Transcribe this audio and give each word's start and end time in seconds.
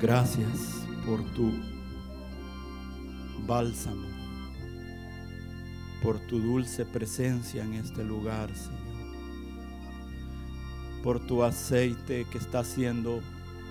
Gracias 0.00 0.84
por 1.06 1.22
tu 1.32 1.52
bálsamo, 3.46 4.06
por 6.02 6.18
tu 6.18 6.40
dulce 6.40 6.84
presencia 6.84 7.62
en 7.62 7.74
este 7.74 8.04
lugar, 8.04 8.50
Señor, 8.54 9.14
por 11.02 11.24
tu 11.26 11.44
aceite 11.44 12.26
que 12.30 12.38
está 12.38 12.64
siendo 12.64 13.20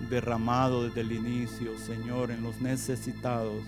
derramado 0.09 0.84
desde 0.84 1.02
el 1.02 1.12
inicio, 1.12 1.78
Señor, 1.78 2.31
en 2.31 2.42
los 2.42 2.59
necesitados. 2.62 3.62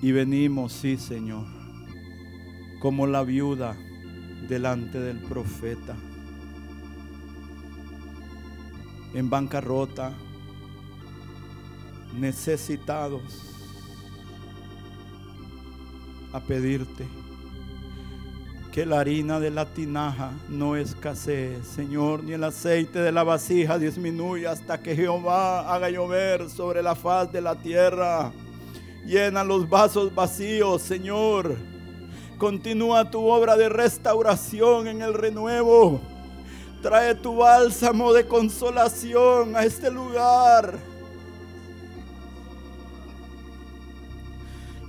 Y 0.00 0.12
venimos, 0.12 0.72
sí, 0.72 0.96
Señor, 0.96 1.46
como 2.80 3.06
la 3.06 3.24
viuda 3.24 3.76
delante 4.48 5.00
del 5.00 5.18
profeta 5.18 5.96
en 9.14 9.30
bancarrota, 9.30 10.12
necesitados, 12.14 13.22
a 16.32 16.40
pedirte 16.40 17.06
que 18.72 18.86
la 18.86 19.00
harina 19.00 19.40
de 19.40 19.50
la 19.50 19.66
tinaja 19.66 20.30
no 20.48 20.76
escasee, 20.76 21.60
Señor, 21.64 22.22
ni 22.22 22.34
el 22.34 22.44
aceite 22.44 23.00
de 23.00 23.10
la 23.10 23.24
vasija 23.24 23.78
disminuya 23.78 24.52
hasta 24.52 24.80
que 24.80 24.94
Jehová 24.94 25.74
haga 25.74 25.90
llover 25.90 26.48
sobre 26.48 26.80
la 26.80 26.94
faz 26.94 27.32
de 27.32 27.40
la 27.40 27.56
tierra. 27.56 28.32
Llena 29.04 29.42
los 29.42 29.68
vasos 29.68 30.14
vacíos, 30.14 30.82
Señor. 30.82 31.56
Continúa 32.38 33.10
tu 33.10 33.26
obra 33.26 33.56
de 33.56 33.68
restauración 33.68 34.86
en 34.86 35.02
el 35.02 35.14
renuevo. 35.14 36.00
Trae 36.82 37.14
tu 37.14 37.36
bálsamo 37.36 38.12
de 38.12 38.26
consolación 38.26 39.54
a 39.54 39.64
este 39.64 39.90
lugar. 39.90 40.78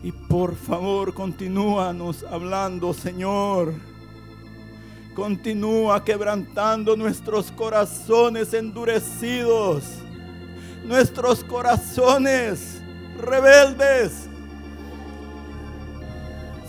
Y 0.03 0.11
por 0.11 0.55
favor, 0.55 1.13
continúanos 1.13 2.23
hablando, 2.23 2.93
Señor. 2.93 3.73
Continúa 5.13 6.03
quebrantando 6.03 6.95
nuestros 6.95 7.51
corazones 7.51 8.53
endurecidos, 8.53 9.83
nuestros 10.85 11.43
corazones 11.43 12.81
rebeldes. 13.17 14.29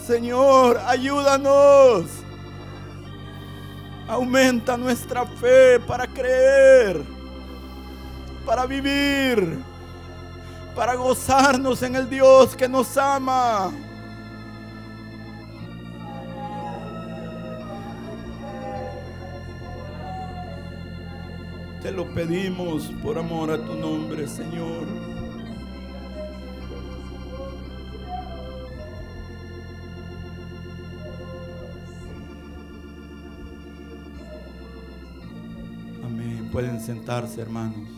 Señor, 0.05 0.79
ayúdanos. 0.85 2.22
Aumenta 4.13 4.77
nuestra 4.77 5.25
fe 5.25 5.81
para 5.81 6.07
creer, 6.07 7.03
para 8.45 8.67
vivir, 8.67 9.59
para 10.77 10.97
gozarnos 10.97 11.83
en 11.83 11.97
el 11.97 12.11
Dios 12.11 12.55
que 12.55 12.69
nos 12.69 12.95
ama. 12.99 13.73
Te 21.81 21.91
lo 21.91 22.13
pedimos 22.13 22.93
por 23.03 23.17
amor 23.17 23.51
a 23.51 23.57
tu 23.57 23.73
nombre, 23.73 24.29
Señor. 24.29 25.12
Pueden 36.53 36.81
sentarse, 36.83 37.41
hermanos. 37.41 37.89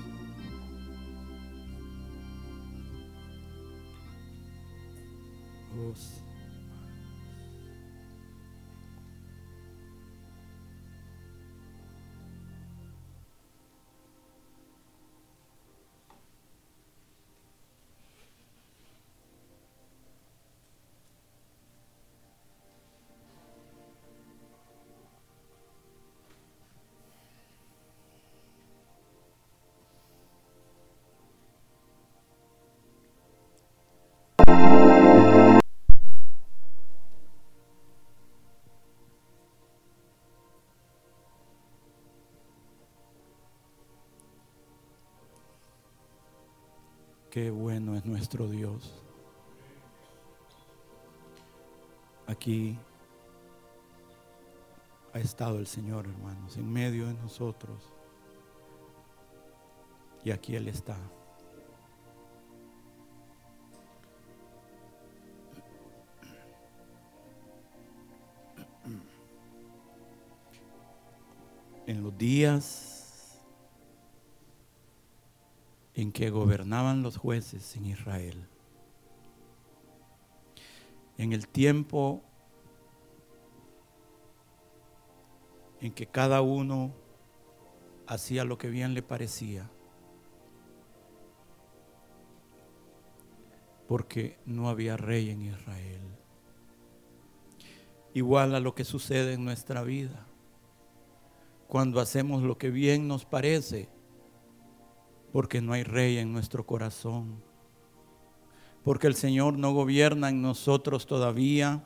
Qué 47.35 47.51
bueno 47.51 47.97
es 47.97 48.07
nuestro 48.07 48.49
Dios. 48.49 48.95
Aquí 52.29 52.79
ha 55.13 55.19
estado 55.19 55.59
el 55.59 55.67
Señor, 55.67 56.07
hermanos, 56.07 56.57
en 56.57 56.73
medio 56.73 57.09
de 57.09 57.15
nosotros. 57.15 57.91
Y 60.23 60.31
aquí 60.31 60.55
Él 60.55 60.69
está. 60.69 60.97
En 71.89 72.01
los 72.01 72.17
días 72.17 72.94
en 75.95 76.13
que 76.13 76.31
gobernaban 76.31 77.03
los 77.03 77.17
jueces 77.17 77.77
en 77.77 77.87
Israel. 77.87 78.47
En 81.17 81.33
el 81.33 81.47
tiempo 81.47 82.23
en 85.81 85.93
que 85.93 86.07
cada 86.07 86.41
uno 86.41 86.95
hacía 88.07 88.45
lo 88.45 88.59
que 88.59 88.69
bien 88.69 88.95
le 88.95 89.03
parecía. 89.03 89.71
Porque 93.87 94.39
no 94.47 94.69
había 94.69 94.97
rey 94.97 95.31
en 95.31 95.43
Israel. 95.43 96.01
Igual 98.15 98.55
a 98.55 98.61
lo 98.61 98.75
que 98.75 98.85
sucede 98.85 99.35
en 99.35 99.45
nuestra 99.45 99.83
vida. 99.83 100.27
Cuando 101.69 102.01
hacemos 102.01 102.43
lo 102.43 102.57
que 102.59 102.71
bien 102.71 103.07
nos 103.07 103.25
parece, 103.25 103.89
porque 105.35 105.61
no 105.61 105.73
hay 105.73 105.83
rey 105.83 106.19
en 106.19 106.33
nuestro 106.33 106.65
corazón, 106.65 107.43
porque 108.85 109.09
el 109.09 109.17
Señor 109.17 109.59
no 109.59 109.73
gobierna 109.73 110.29
en 110.29 110.41
nosotros 110.41 111.09
todavía, 111.09 111.83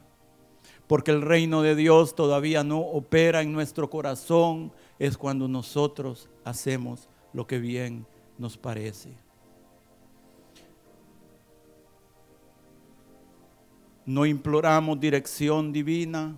porque 0.86 1.12
el 1.12 1.22
reino 1.22 1.62
de 1.62 1.74
Dios 1.74 2.14
todavía 2.14 2.62
no 2.62 2.80
opera 2.80 3.40
en 3.40 3.54
nuestro 3.54 3.88
corazón, 3.88 4.70
es 4.98 5.16
cuando 5.16 5.48
nosotros 5.48 6.28
hacemos 6.44 7.08
lo 7.32 7.46
que 7.46 7.58
bien 7.58 8.06
nos 8.36 8.58
parece. 8.58 9.14
No 14.04 14.26
imploramos 14.26 15.00
dirección 15.00 15.72
divina, 15.72 16.36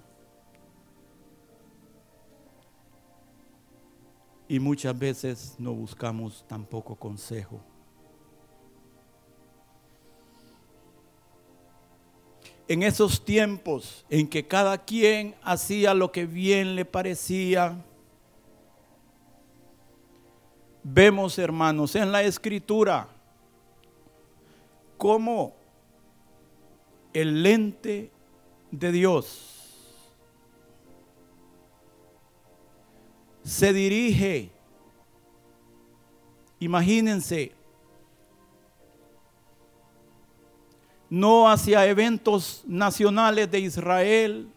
Y 4.51 4.59
muchas 4.59 4.99
veces 4.99 5.55
no 5.59 5.73
buscamos 5.73 6.45
tampoco 6.49 6.97
consejo. 6.97 7.61
En 12.67 12.83
esos 12.83 13.25
tiempos 13.25 14.05
en 14.11 14.27
que 14.27 14.49
cada 14.49 14.77
quien 14.77 15.37
hacía 15.45 15.95
lo 15.95 16.11
que 16.11 16.27
bien 16.27 16.75
le 16.75 16.85
parecía, 16.85 17.81
vemos, 20.83 21.39
hermanos, 21.39 21.95
en 21.95 22.11
la 22.11 22.25
escritura 22.25 23.07
cómo 24.97 25.55
el 27.13 27.45
lente 27.45 28.11
de 28.73 28.91
Dios 28.91 29.50
se 33.43 33.73
dirige, 33.73 34.51
imagínense, 36.59 37.53
no 41.09 41.51
hacia 41.51 41.87
eventos 41.87 42.63
nacionales 42.67 43.51
de 43.51 43.61
Israel, 43.61 44.49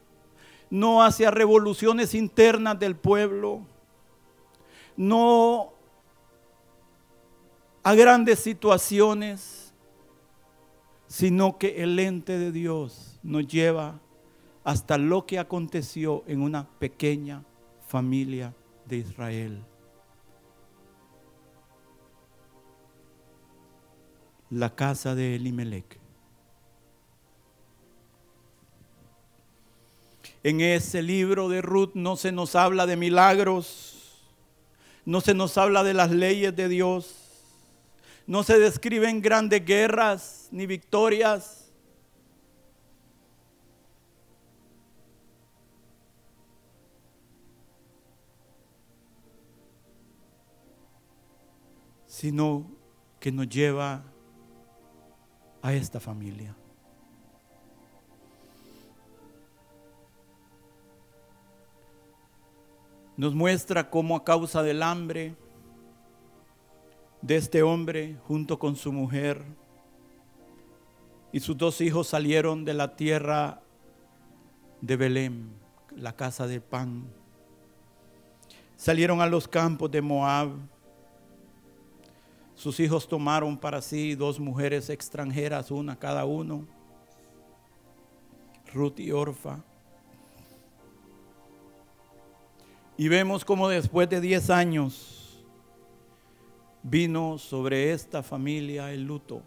no 0.69 1.03
hacia 1.03 1.31
revoluciones 1.31 2.13
internas 2.13 2.79
del 2.79 2.95
pueblo, 2.95 3.61
no 4.95 5.73
a 7.81 7.93
grandes 7.95 8.39
situaciones, 8.39 9.73
sino 11.07 11.57
que 11.57 11.83
el 11.83 11.97
ente 11.99 12.37
de 12.37 12.51
Dios 12.51 13.19
nos 13.23 13.47
lleva 13.47 13.99
hasta 14.63 14.97
lo 14.97 15.25
que 15.25 15.39
aconteció 15.39 16.23
en 16.27 16.41
una 16.41 16.67
pequeña 16.79 17.43
familia 17.87 18.53
de 18.85 18.97
Israel. 18.97 19.63
La 24.49 24.75
casa 24.75 25.15
de 25.15 25.35
Elimelech. 25.35 25.99
En 30.43 30.59
ese 30.59 31.01
libro 31.01 31.47
de 31.47 31.61
Ruth 31.61 31.93
no 31.93 32.17
se 32.17 32.33
nos 32.33 32.55
habla 32.55 32.85
de 32.85 32.97
milagros, 32.97 34.21
no 35.05 35.21
se 35.21 35.33
nos 35.33 35.57
habla 35.57 35.83
de 35.83 35.93
las 35.93 36.11
leyes 36.11 36.53
de 36.55 36.67
Dios, 36.67 37.15
no 38.27 38.43
se 38.43 38.59
describen 38.59 39.21
grandes 39.21 39.65
guerras 39.65 40.49
ni 40.51 40.65
victorias. 40.65 41.62
Sino 52.23 52.65
que 53.19 53.33
nos 53.33 53.49
lleva 53.49 54.01
a 55.61 55.73
esta 55.73 55.99
familia. 55.99 56.55
Nos 63.17 63.35
muestra 63.35 63.89
cómo 63.89 64.15
a 64.15 64.23
causa 64.23 64.63
del 64.63 64.83
hambre 64.83 65.35
de 67.21 67.35
este 67.35 67.61
hombre 67.61 68.15
junto 68.25 68.57
con 68.57 68.77
su 68.77 68.93
mujer 68.93 69.43
y 71.33 71.41
sus 71.41 71.57
dos 71.57 71.81
hijos 71.81 72.07
salieron 72.07 72.63
de 72.63 72.73
la 72.73 72.95
tierra 72.95 73.61
de 74.79 74.95
Belén, 74.95 75.49
la 75.93 76.15
casa 76.15 76.47
de 76.47 76.61
pan. 76.61 77.03
Salieron 78.77 79.19
a 79.19 79.25
los 79.25 79.45
campos 79.45 79.91
de 79.91 80.01
Moab 80.01 80.71
sus 82.55 82.79
hijos 82.79 83.07
tomaron 83.07 83.57
para 83.57 83.81
sí 83.81 84.15
dos 84.15 84.39
mujeres 84.39 84.89
extranjeras, 84.89 85.71
una 85.71 85.97
cada 85.97 86.25
uno, 86.25 86.67
Ruth 88.73 88.99
y 88.99 89.11
Orfa. 89.11 89.63
Y 92.95 93.07
vemos 93.07 93.43
como 93.43 93.67
después 93.69 94.09
de 94.09 94.21
diez 94.21 94.49
años 94.49 95.43
vino 96.83 97.37
sobre 97.37 97.91
esta 97.91 98.21
familia 98.21 98.91
el 98.91 99.03
luto. 99.03 99.41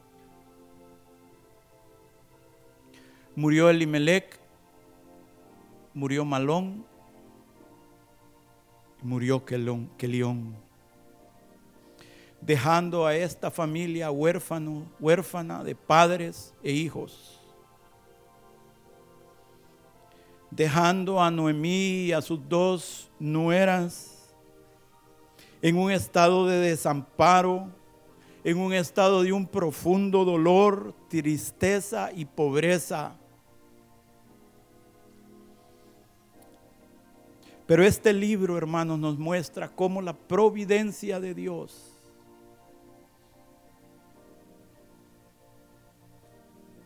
Murió 3.36 3.68
Elimelech, 3.68 4.40
murió 5.94 6.24
Malón, 6.24 6.84
murió 9.02 9.44
Kelión 9.44 10.65
dejando 12.46 13.04
a 13.04 13.16
esta 13.16 13.50
familia 13.50 14.12
huérfano, 14.12 14.86
huérfana 15.00 15.64
de 15.64 15.74
padres 15.74 16.54
e 16.62 16.70
hijos. 16.70 17.40
Dejando 20.48 21.20
a 21.20 21.28
Noemí 21.28 22.04
y 22.04 22.12
a 22.12 22.22
sus 22.22 22.38
dos 22.48 23.10
nueras 23.18 24.32
en 25.60 25.76
un 25.76 25.90
estado 25.90 26.46
de 26.46 26.60
desamparo, 26.60 27.68
en 28.44 28.58
un 28.58 28.72
estado 28.72 29.24
de 29.24 29.32
un 29.32 29.48
profundo 29.48 30.24
dolor, 30.24 30.94
tristeza 31.08 32.10
y 32.14 32.26
pobreza. 32.26 33.16
Pero 37.66 37.82
este 37.82 38.12
libro, 38.12 38.56
hermanos, 38.56 39.00
nos 39.00 39.18
muestra 39.18 39.68
cómo 39.68 40.00
la 40.00 40.12
providencia 40.12 41.18
de 41.18 41.34
Dios 41.34 41.95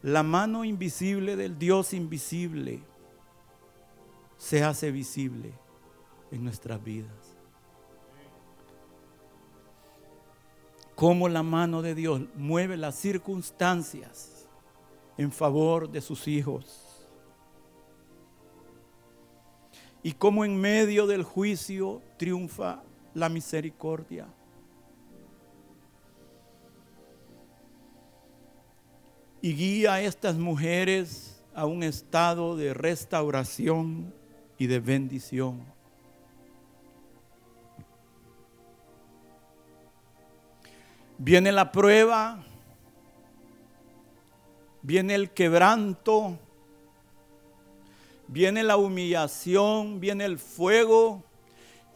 la 0.02 0.22
mano 0.22 0.64
invisible 0.64 1.36
del 1.36 1.58
Dios 1.58 1.92
invisible 1.92 2.82
se 4.38 4.64
hace 4.64 4.90
visible 4.90 5.52
en 6.30 6.42
nuestras 6.42 6.82
vidas. 6.82 7.36
Cómo 10.94 11.28
la 11.28 11.42
mano 11.42 11.82
de 11.82 11.94
Dios 11.94 12.22
mueve 12.34 12.76
las 12.76 12.94
circunstancias 12.94 14.48
en 15.16 15.32
favor 15.32 15.90
de 15.90 16.00
sus 16.00 16.28
hijos. 16.28 17.08
Y 20.02 20.12
cómo 20.12 20.46
en 20.46 20.58
medio 20.58 21.06
del 21.06 21.24
juicio 21.24 22.00
triunfa 22.16 22.82
la 23.12 23.28
misericordia. 23.28 24.28
Y 29.42 29.54
guía 29.54 29.94
a 29.94 30.02
estas 30.02 30.36
mujeres 30.36 31.42
a 31.54 31.66
un 31.66 31.82
estado 31.82 32.56
de 32.56 32.74
restauración 32.74 34.12
y 34.58 34.66
de 34.66 34.80
bendición. 34.80 35.64
Viene 41.18 41.52
la 41.52 41.70
prueba, 41.70 42.42
viene 44.82 45.14
el 45.14 45.30
quebranto, 45.30 46.38
viene 48.26 48.62
la 48.62 48.76
humillación, 48.76 50.00
viene 50.00 50.24
el 50.24 50.38
fuego 50.38 51.22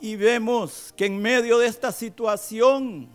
y 0.01 0.17
vemos 0.17 0.93
que 0.97 1.07
en 1.07 1.23
medio 1.23 1.59
de 1.59 1.67
esta 1.67 1.91
situación, 1.93 3.09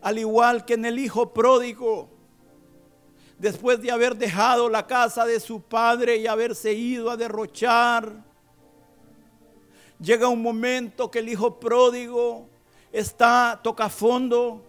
al 0.00 0.18
igual 0.18 0.64
que 0.64 0.74
en 0.74 0.84
el 0.84 0.98
hijo 1.00 1.32
pródigo, 1.32 2.11
después 3.42 3.82
de 3.82 3.90
haber 3.90 4.16
dejado 4.16 4.68
la 4.68 4.86
casa 4.86 5.26
de 5.26 5.40
su 5.40 5.60
padre 5.60 6.16
y 6.16 6.28
haberse 6.28 6.72
ido 6.72 7.10
a 7.10 7.16
derrochar, 7.16 8.12
llega 9.98 10.28
un 10.28 10.40
momento 10.40 11.10
que 11.10 11.18
el 11.18 11.28
hijo 11.28 11.58
pródigo 11.58 12.48
está 12.92 13.58
toca 13.60 13.88
fondo 13.88 14.62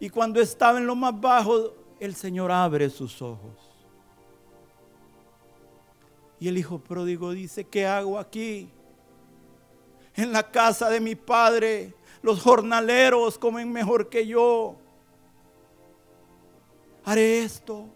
y 0.00 0.10
cuando 0.10 0.40
estaba 0.40 0.78
en 0.78 0.86
lo 0.88 0.96
más 0.96 1.18
bajo, 1.20 1.74
el 2.00 2.16
Señor 2.16 2.50
abre 2.50 2.90
sus 2.90 3.22
ojos. 3.22 3.56
Y 6.40 6.48
el 6.48 6.58
hijo 6.58 6.80
pródigo 6.80 7.30
dice, 7.30 7.62
¿qué 7.68 7.86
hago 7.86 8.18
aquí? 8.18 8.68
En 10.16 10.32
la 10.32 10.50
casa 10.50 10.90
de 10.90 10.98
mi 10.98 11.14
padre, 11.14 11.94
los 12.20 12.42
jornaleros 12.42 13.38
comen 13.38 13.70
mejor 13.70 14.08
que 14.08 14.26
yo 14.26 14.76
haré 17.04 17.42
esto. 17.42 17.86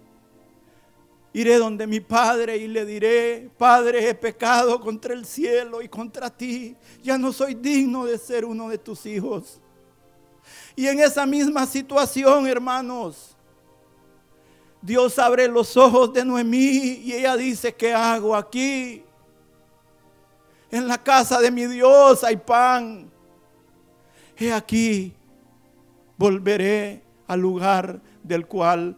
Iré 1.33 1.59
donde 1.59 1.87
mi 1.89 1.99
padre 1.99 2.57
y 2.57 2.69
le 2.69 2.87
diré, 2.87 3.51
Padre, 3.59 4.09
he 4.09 4.15
pecado 4.15 4.81
contra 4.81 5.13
el 5.13 5.27
cielo 5.27 5.83
y 5.83 5.89
contra 5.89 6.31
ti. 6.31 6.77
Ya 7.03 7.19
no 7.19 7.33
soy 7.33 7.55
digno 7.55 8.05
de 8.07 8.19
ser 8.19 8.45
uno 8.45 8.69
de 8.69 8.79
tus 8.79 9.05
hijos. 9.05 9.61
Y 10.77 10.87
en 10.87 11.01
esa 11.01 11.27
misma 11.27 11.67
situación, 11.67 12.47
hermanos, 12.47 13.35
Dios 14.81 15.19
abre 15.19 15.49
los 15.49 15.77
ojos 15.77 16.13
de 16.13 16.25
Noemí 16.25 17.01
y 17.03 17.15
ella 17.15 17.37
dice, 17.37 17.75
¿qué 17.75 17.93
hago 17.93 18.37
aquí? 18.37 19.03
En 20.71 20.87
la 20.87 21.03
casa 21.03 21.41
de 21.41 21.51
mi 21.51 21.67
Dios 21.67 22.23
hay 22.23 22.37
pan. 22.37 23.11
He 24.37 24.53
aquí, 24.53 25.15
volveré 26.17 27.03
al 27.27 27.41
lugar 27.41 28.01
del 28.25 28.47
cual 28.47 28.97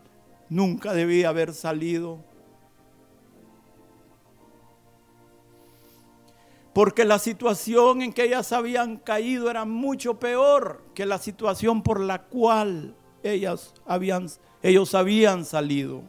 nunca 0.49 0.95
debía 0.95 1.29
haber 1.29 1.53
salido. 1.53 2.25
Porque 6.73 7.05
la 7.05 7.19
situación 7.19 8.03
en 8.03 8.13
que 8.13 8.25
ellas 8.25 8.53
habían 8.53 8.97
caído 8.97 9.51
era 9.51 9.65
mucho 9.65 10.19
peor 10.19 10.83
que 10.95 11.07
la 11.07 11.19
situación 11.19 11.83
por 11.83 12.01
la 12.01 12.23
cual 12.25 12.95
ellas 13.23 13.75
habían, 13.87 14.29
ellos 14.63 14.95
habían 14.95 15.45
salido. 15.45 16.03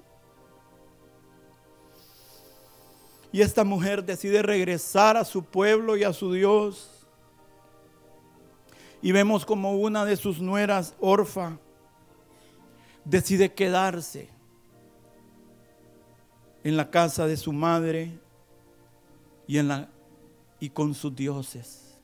Y 3.32 3.42
esta 3.42 3.64
mujer 3.64 4.04
decide 4.04 4.42
regresar 4.42 5.16
a 5.18 5.26
su 5.26 5.44
pueblo 5.44 5.96
y 5.96 6.04
a 6.04 6.14
su 6.14 6.34
Dios. 6.34 7.08
Y 9.02 9.12
vemos 9.12 9.46
como 9.46 9.74
una 9.74 10.06
de 10.06 10.18
sus 10.18 10.42
nueras, 10.42 10.96
Orfa, 11.00 11.60
decide 13.10 13.54
quedarse 13.54 14.28
en 16.64 16.76
la 16.76 16.90
casa 16.90 17.26
de 17.26 17.38
su 17.38 17.54
madre 17.54 18.12
y, 19.48 19.58
en 19.58 19.70
la, 19.70 19.90
y 20.60 20.70
con 20.70 20.94
sus 20.94 21.16
dioses. 21.16 21.98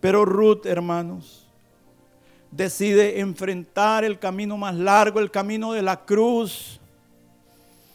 Pero 0.00 0.24
Ruth, 0.24 0.64
hermanos, 0.66 1.48
decide 2.52 3.18
enfrentar 3.18 4.04
el 4.04 4.18
camino 4.18 4.56
más 4.56 4.76
largo, 4.76 5.18
el 5.18 5.30
camino 5.30 5.72
de 5.72 5.82
la 5.82 6.04
cruz, 6.04 6.78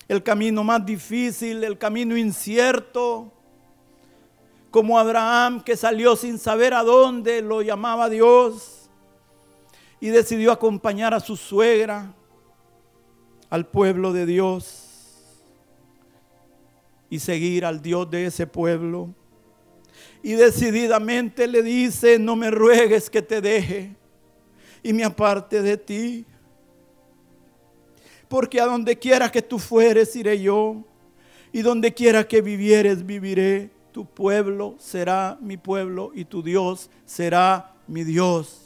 el 0.10 0.22
camino 0.22 0.66
más 0.66 0.86
difícil, 0.86 1.64
el 1.64 1.78
camino 1.78 2.18
incierto, 2.18 3.32
como 4.70 5.00
Abraham 5.00 5.64
que 5.64 5.78
salió 5.78 6.18
sin 6.18 6.38
saber 6.38 6.74
a 6.74 6.84
dónde 6.84 7.42
lo 7.42 7.62
llamaba 7.62 8.10
Dios 8.10 8.81
y 10.02 10.10
decidió 10.10 10.52
acompañar 10.52 11.14
a 11.14 11.20
su 11.20 11.38
suegra 11.38 12.14
al 13.52 13.68
pueblo 13.68 14.12
de 14.12 14.26
Dios 14.26 14.88
y 17.08 17.20
seguir 17.20 17.64
al 17.66 17.82
Dios 17.82 18.10
de 18.10 18.26
ese 18.26 18.48
pueblo. 18.48 19.14
Y 20.24 20.34
decididamente 20.34 21.48
le 21.48 21.62
dice, 21.62 22.18
no 22.18 22.36
me 22.36 22.50
ruegues 22.50 23.10
que 23.10 23.22
te 23.22 23.42
deje 23.42 23.96
y 24.82 24.92
me 24.92 25.04
aparte 25.04 25.62
de 25.62 25.78
ti. 25.78 26.26
Porque 28.28 28.60
a 28.60 28.66
donde 28.66 28.98
quiera 28.98 29.32
que 29.32 29.42
tú 29.42 29.60
fueres, 29.60 30.16
iré 30.16 30.42
yo. 30.42 30.84
Y 31.52 31.62
donde 31.62 31.94
quiera 31.94 32.28
que 32.28 32.42
vivieres, 32.42 33.06
viviré. 33.06 33.70
Tu 33.92 34.06
pueblo 34.06 34.76
será 34.80 35.38
mi 35.42 35.58
pueblo 35.58 36.12
y 36.16 36.24
tu 36.24 36.42
Dios 36.42 36.90
será 37.06 37.76
mi 37.88 38.06
Dios. 38.06 38.61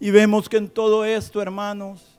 Y 0.00 0.10
vemos 0.10 0.48
que 0.48 0.58
en 0.58 0.68
todo 0.68 1.04
esto, 1.04 1.42
hermanos, 1.42 2.18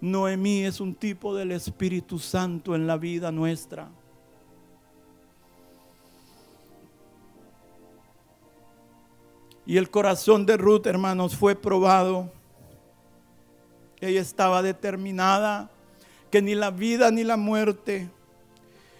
Noemí 0.00 0.64
es 0.64 0.80
un 0.80 0.94
tipo 0.94 1.34
del 1.34 1.52
Espíritu 1.52 2.18
Santo 2.18 2.74
en 2.74 2.86
la 2.86 2.98
vida 2.98 3.32
nuestra. 3.32 3.88
Y 9.64 9.78
el 9.78 9.90
corazón 9.90 10.44
de 10.44 10.58
Ruth, 10.58 10.86
hermanos, 10.86 11.34
fue 11.34 11.54
probado. 11.54 12.30
Ella 14.00 14.20
estaba 14.20 14.60
determinada 14.60 15.70
que 16.30 16.42
ni 16.42 16.54
la 16.54 16.70
vida 16.70 17.10
ni 17.10 17.24
la 17.24 17.38
muerte, 17.38 18.10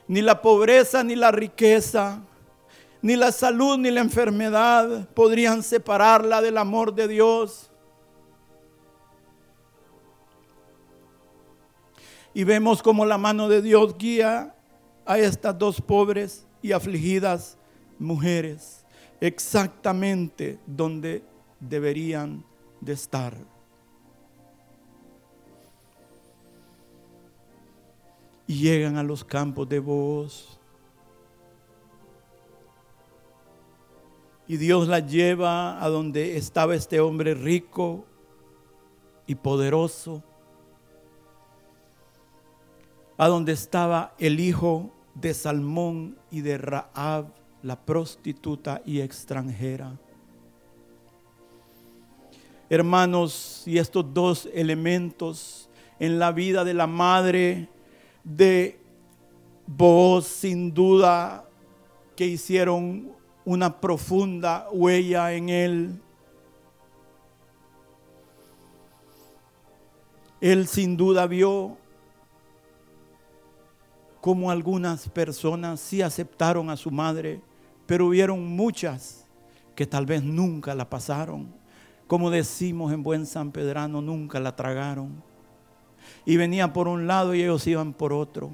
ni 0.08 0.22
la 0.22 0.40
pobreza 0.40 1.04
ni 1.04 1.16
la 1.16 1.30
riqueza, 1.32 2.22
ni 3.02 3.16
la 3.16 3.30
salud 3.30 3.76
ni 3.76 3.90
la 3.90 4.00
enfermedad 4.00 5.06
podrían 5.10 5.62
separarla 5.62 6.40
del 6.40 6.56
amor 6.56 6.94
de 6.94 7.08
Dios. 7.08 7.70
Y 12.34 12.42
vemos 12.42 12.82
como 12.82 13.06
la 13.06 13.16
mano 13.16 13.48
de 13.48 13.62
Dios 13.62 13.96
guía 13.96 14.54
a 15.06 15.18
estas 15.18 15.56
dos 15.56 15.80
pobres 15.80 16.46
y 16.60 16.72
afligidas 16.72 17.56
mujeres 17.98 18.84
exactamente 19.20 20.58
donde 20.66 21.22
deberían 21.60 22.44
de 22.80 22.92
estar. 22.92 23.34
Y 28.46 28.58
llegan 28.58 28.98
a 28.98 29.02
los 29.02 29.24
campos 29.24 29.66
de 29.68 29.78
voz. 29.78 30.58
Y 34.46 34.58
Dios 34.58 34.88
la 34.88 34.98
lleva 34.98 35.82
a 35.82 35.88
donde 35.88 36.36
estaba 36.36 36.74
este 36.74 37.00
hombre 37.00 37.32
rico 37.32 38.04
y 39.26 39.36
poderoso 39.36 40.22
a 43.16 43.28
donde 43.28 43.52
estaba 43.52 44.14
el 44.18 44.40
hijo 44.40 44.90
de 45.14 45.34
Salmón 45.34 46.16
y 46.30 46.40
de 46.40 46.58
Raab, 46.58 47.26
la 47.62 47.80
prostituta 47.80 48.82
y 48.84 49.00
extranjera. 49.00 49.98
Hermanos, 52.68 53.62
y 53.66 53.78
estos 53.78 54.12
dos 54.12 54.48
elementos 54.52 55.68
en 55.98 56.18
la 56.18 56.32
vida 56.32 56.64
de 56.64 56.74
la 56.74 56.86
madre 56.86 57.68
de 58.24 58.80
Boaz, 59.66 60.26
sin 60.26 60.74
duda 60.74 61.48
que 62.16 62.26
hicieron 62.26 63.12
una 63.44 63.80
profunda 63.80 64.68
huella 64.72 65.32
en 65.32 65.48
él. 65.48 66.00
Él 70.40 70.66
sin 70.66 70.96
duda 70.96 71.26
vio 71.26 71.78
como 74.24 74.50
algunas 74.50 75.06
personas 75.10 75.80
sí 75.80 76.00
aceptaron 76.00 76.70
a 76.70 76.78
su 76.78 76.90
madre, 76.90 77.42
pero 77.84 78.06
hubieron 78.06 78.42
muchas 78.56 79.26
que 79.76 79.86
tal 79.86 80.06
vez 80.06 80.22
nunca 80.22 80.74
la 80.74 80.88
pasaron. 80.88 81.54
Como 82.06 82.30
decimos 82.30 82.90
en 82.94 83.02
buen 83.02 83.26
San 83.26 83.52
Pedrano, 83.52 84.00
nunca 84.00 84.40
la 84.40 84.56
tragaron. 84.56 85.22
Y 86.24 86.38
venían 86.38 86.72
por 86.72 86.88
un 86.88 87.06
lado 87.06 87.34
y 87.34 87.42
ellos 87.42 87.66
iban 87.66 87.92
por 87.92 88.14
otro. 88.14 88.50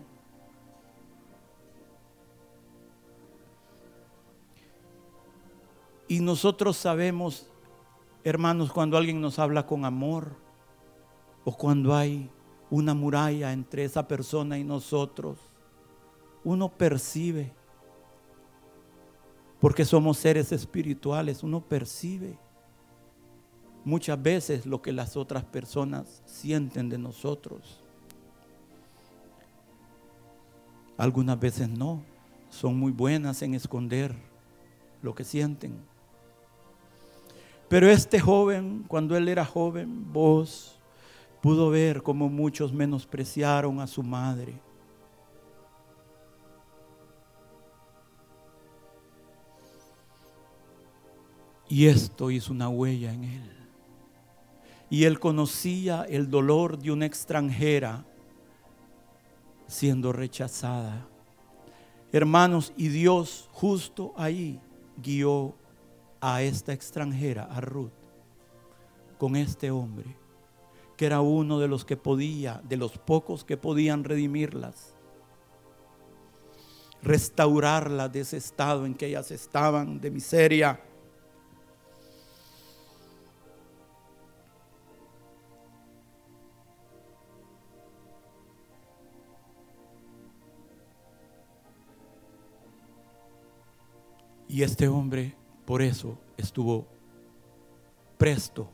Y 6.09 6.19
nosotros 6.19 6.79
sabemos, 6.79 7.47
hermanos, 8.25 8.73
cuando 8.73 8.97
alguien 8.97 9.21
nos 9.21 9.39
habla 9.39 9.65
con 9.69 9.85
amor 9.85 10.35
o 11.45 11.57
cuando 11.57 11.95
hay 11.95 12.29
una 12.71 12.93
muralla 12.93 13.53
entre 13.53 13.85
esa 13.85 14.09
persona 14.09 14.59
y 14.59 14.65
nosotros 14.65 15.50
uno 16.45 16.69
percibe, 16.69 17.53
porque 19.61 19.85
somos 19.85 20.17
seres 20.17 20.53
espirituales, 20.53 21.43
uno 21.43 21.61
percibe 21.61 22.39
muchas 23.85 24.23
veces 24.23 24.67
lo 24.67 24.81
que 24.81 24.93
las 24.93 25.17
otras 25.17 25.45
personas 25.45 26.23
sienten 26.25 26.89
de 26.89 26.99
nosotros. 26.99 27.83
Algunas 30.97 31.39
veces 31.39 31.69
no, 31.69 32.03
son 32.51 32.79
muy 32.79 32.93
buenas 32.93 33.43
en 33.43 33.55
esconder 33.55 34.15
lo 35.03 35.15
que 35.15 35.25
sienten. 35.25 35.75
Pero 37.69 37.89
este 37.89 38.19
joven, 38.19 38.85
cuando 38.89 39.17
él 39.17 39.29
era 39.29 39.45
joven, 39.45 40.13
vos 40.13 40.79
pudo 41.41 41.71
ver 41.71 42.03
cómo 42.03 42.29
muchos 42.29 42.73
menospreciaron 42.73 43.81
a 43.81 43.87
su 43.87 44.03
madre 44.03 44.61
Y 51.71 51.87
esto 51.87 52.33
hizo 52.33 52.53
una 52.53 52.69
huella 52.69 53.13
en 53.15 53.23
él. 53.23 53.51
Y 54.91 55.05
él 55.05 55.21
conocía 55.21 56.03
el 56.03 56.29
dolor 56.29 56.77
de 56.77 56.91
una 56.91 57.07
extranjera 57.07 58.05
siendo 59.69 60.13
rechazada. 60.13 61.07
Hermanos, 62.11 62.73
y 62.77 62.89
Dios 62.89 63.49
justo 63.53 64.13
ahí 64.17 64.59
guió 65.01 65.55
a 66.21 66.43
esta 66.43 66.73
extranjera, 66.73 67.45
a 67.45 67.61
Ruth, 67.61 67.93
con 69.17 69.37
este 69.37 69.71
hombre, 69.71 70.17
que 70.97 71.07
era 71.07 71.21
uno 71.21 71.61
de 71.61 71.69
los 71.69 71.85
que 71.85 71.97
podía, 71.97 72.61
de 72.69 72.79
los 72.79 72.99
pocos 72.99 73.45
que 73.45 73.57
podían 73.57 74.03
redimirlas, 74.03 74.97
restaurarlas 77.01 78.13
de 78.13 78.21
ese 78.21 78.39
estado 78.39 78.87
en 78.87 78.95
que 78.95 79.07
ellas 79.07 79.31
estaban, 79.31 80.01
de 80.01 80.11
miseria 80.11 80.81
Y 94.51 94.65
este 94.65 94.89
hombre 94.89 95.37
por 95.65 95.81
eso 95.81 96.19
estuvo 96.37 96.85
presto, 98.19 98.69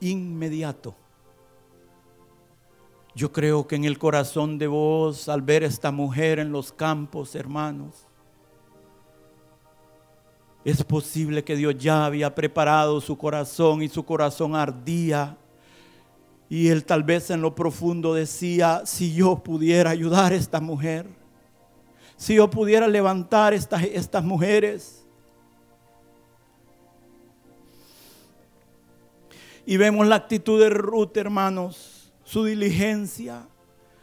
inmediato. 0.00 0.96
Yo 3.14 3.30
creo 3.30 3.68
que 3.68 3.76
en 3.76 3.84
el 3.84 3.96
corazón 3.96 4.58
de 4.58 4.66
vos, 4.66 5.28
al 5.28 5.40
ver 5.40 5.62
esta 5.62 5.92
mujer 5.92 6.40
en 6.40 6.50
los 6.50 6.72
campos, 6.72 7.36
hermanos, 7.36 8.08
es 10.64 10.82
posible 10.82 11.44
que 11.44 11.54
Dios 11.54 11.76
ya 11.78 12.04
había 12.04 12.34
preparado 12.34 13.00
su 13.00 13.16
corazón 13.16 13.84
y 13.84 13.88
su 13.88 14.04
corazón 14.04 14.56
ardía. 14.56 15.38
Y 16.48 16.68
él 16.68 16.84
tal 16.84 17.04
vez 17.04 17.30
en 17.30 17.40
lo 17.40 17.54
profundo 17.54 18.14
decía, 18.14 18.82
si 18.84 19.14
yo 19.14 19.44
pudiera 19.44 19.90
ayudar 19.90 20.32
a 20.32 20.36
esta 20.36 20.60
mujer 20.60 21.21
si 22.22 22.36
yo 22.36 22.48
pudiera 22.48 22.86
levantar 22.86 23.52
estas, 23.52 23.82
estas 23.82 24.22
mujeres. 24.22 25.04
Y 29.66 29.76
vemos 29.76 30.06
la 30.06 30.14
actitud 30.14 30.60
de 30.60 30.70
Ruth, 30.70 31.16
hermanos, 31.16 32.12
su 32.22 32.44
diligencia, 32.44 33.48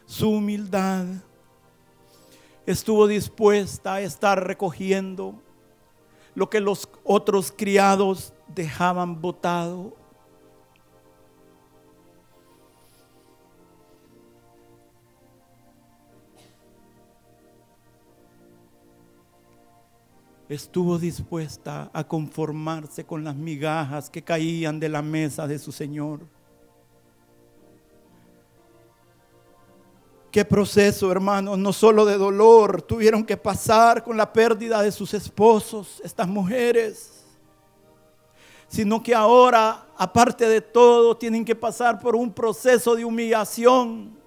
su 0.04 0.32
humildad. 0.32 1.06
estuvo 2.66 3.06
dispuesta 3.06 3.94
a 3.94 4.00
estar 4.02 4.46
recogiendo 4.46 5.40
lo 6.34 6.50
que 6.50 6.60
los 6.60 6.90
otros 7.04 7.50
criados 7.50 8.34
dejaban 8.48 9.22
botado. 9.22 9.96
Estuvo 20.50 20.98
dispuesta 20.98 21.90
a 21.92 22.02
conformarse 22.02 23.04
con 23.04 23.22
las 23.22 23.36
migajas 23.36 24.10
que 24.10 24.20
caían 24.20 24.80
de 24.80 24.88
la 24.88 25.00
mesa 25.00 25.46
de 25.46 25.60
su 25.60 25.70
Señor. 25.70 26.22
Qué 30.32 30.44
proceso, 30.44 31.12
hermanos, 31.12 31.56
no 31.56 31.72
solo 31.72 32.04
de 32.04 32.18
dolor, 32.18 32.82
tuvieron 32.82 33.24
que 33.24 33.36
pasar 33.36 34.02
con 34.02 34.16
la 34.16 34.32
pérdida 34.32 34.82
de 34.82 34.90
sus 34.90 35.14
esposos, 35.14 36.02
estas 36.02 36.26
mujeres, 36.26 37.24
sino 38.66 39.00
que 39.00 39.14
ahora, 39.14 39.86
aparte 39.96 40.48
de 40.48 40.60
todo, 40.60 41.16
tienen 41.16 41.44
que 41.44 41.54
pasar 41.54 42.00
por 42.00 42.16
un 42.16 42.32
proceso 42.32 42.96
de 42.96 43.04
humillación. 43.04 44.19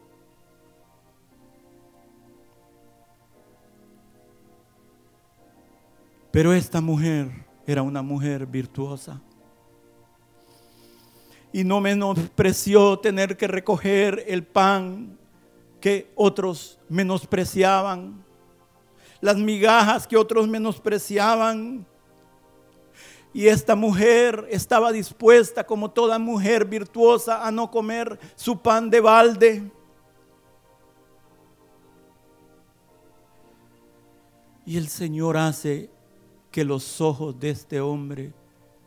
Pero 6.34 6.52
esta 6.52 6.82
mujer 6.82 7.30
era 7.68 7.84
una 7.84 8.02
mujer 8.02 8.48
virtuosa. 8.48 9.22
Y 11.52 11.64
no 11.64 11.80
menospreció 11.80 12.98
tener 12.98 13.38
que 13.38 13.48
recoger 13.48 14.24
el 14.26 14.44
pan 14.44 15.16
que 15.80 16.12
otros 16.16 16.80
menospreciaban, 16.90 18.26
las 19.22 19.38
migajas 19.38 20.08
que 20.08 20.18
otros 20.18 20.48
menospreciaban. 20.48 21.86
Y 23.32 23.46
esta 23.46 23.76
mujer 23.76 24.48
estaba 24.50 24.92
dispuesta, 24.92 25.64
como 25.64 25.92
toda 25.92 26.18
mujer 26.18 26.66
virtuosa, 26.66 27.46
a 27.46 27.52
no 27.52 27.70
comer 27.70 28.18
su 28.36 28.60
pan 28.60 28.90
de 28.90 29.02
balde. 29.02 29.72
Y 34.66 34.78
el 34.78 34.88
Señor 34.88 35.38
hace 35.38 35.93
que 36.54 36.64
los 36.64 37.02
ojos 37.02 37.38
de 37.38 37.50
este 37.50 37.82
hombre 37.82 38.32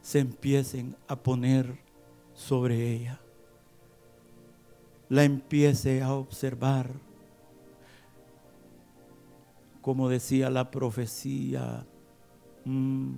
se 0.01 0.21
empiecen 0.21 0.97
a 1.07 1.17
poner 1.17 1.79
sobre 2.33 2.95
ella 2.95 3.21
la 5.09 5.25
empiece 5.25 6.03
a 6.03 6.15
observar. 6.15 6.91
Como 9.81 10.09
decía 10.09 10.51
la 10.51 10.71
profecía, 10.71 11.87
mm, 12.65 13.15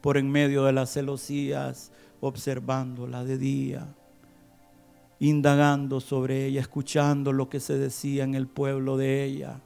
por 0.00 0.16
en 0.16 0.30
medio 0.30 0.64
de 0.64 0.72
las 0.72 0.92
celosías, 0.92 1.92
observándola 2.20 3.24
de 3.24 3.38
día, 3.38 3.94
indagando 5.20 6.00
sobre 6.00 6.46
ella, 6.46 6.60
escuchando 6.60 7.32
lo 7.32 7.48
que 7.48 7.60
se 7.60 7.78
decía 7.78 8.24
en 8.24 8.34
el 8.34 8.48
pueblo 8.48 8.96
de 8.96 9.24
ella. 9.24 9.60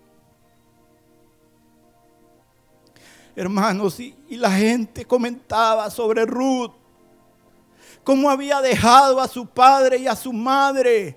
Hermanos, 3.34 3.98
y, 3.98 4.14
la 4.30 4.50
gente 4.50 5.04
comentaba 5.06 5.88
sobre 5.90 6.26
Ruth 6.26 6.72
cómo 8.04 8.28
había 8.28 8.60
dejado 8.60 9.20
a 9.20 9.28
su 9.28 9.46
padre 9.46 9.98
y 9.98 10.06
a 10.06 10.16
su 10.16 10.32
madre 10.32 11.16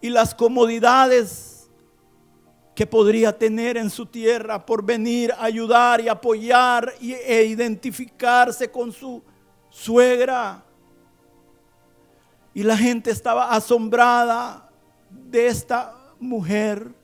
y 0.00 0.10
las 0.10 0.34
comodidades 0.34 1.68
que 2.74 2.86
podría 2.86 3.36
tener 3.36 3.76
en 3.76 3.90
su 3.90 4.06
tierra 4.06 4.64
por 4.64 4.84
venir 4.84 5.32
a 5.32 5.44
ayudar 5.44 6.00
y 6.00 6.08
apoyar 6.08 6.94
e 7.00 7.44
identificarse 7.44 8.70
con 8.70 8.92
su 8.92 9.22
suegra. 9.68 10.64
Y 12.54 12.62
la 12.62 12.76
gente 12.76 13.10
estaba 13.10 13.50
asombrada 13.50 14.70
de 15.10 15.48
esta 15.48 15.94
mujer. 16.18 16.99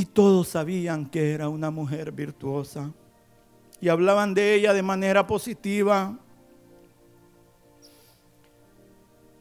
Y 0.00 0.06
todos 0.06 0.48
sabían 0.48 1.04
que 1.04 1.34
era 1.34 1.50
una 1.50 1.70
mujer 1.70 2.10
virtuosa 2.10 2.90
y 3.82 3.90
hablaban 3.90 4.32
de 4.32 4.54
ella 4.54 4.72
de 4.72 4.80
manera 4.80 5.26
positiva. 5.26 6.18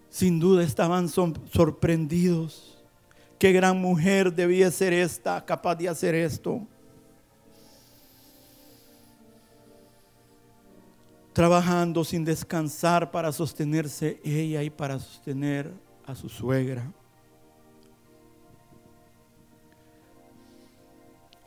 Sin 0.09 0.37
duda 0.37 0.61
estaban 0.61 1.07
sorprendidos. 1.07 2.77
Qué 3.37 3.53
gran 3.53 3.79
mujer 3.79 4.33
debía 4.33 4.69
ser 4.69 4.91
esta, 4.91 5.45
capaz 5.45 5.75
de 5.75 5.87
hacer 5.87 6.13
esto. 6.13 6.67
Trabajando 11.31 12.03
sin 12.03 12.25
descansar 12.25 13.11
para 13.11 13.31
sostenerse 13.31 14.19
ella 14.25 14.61
y 14.61 14.69
para 14.69 14.99
sostener 14.99 15.71
a 16.05 16.15
su 16.15 16.27
suegra. 16.27 16.91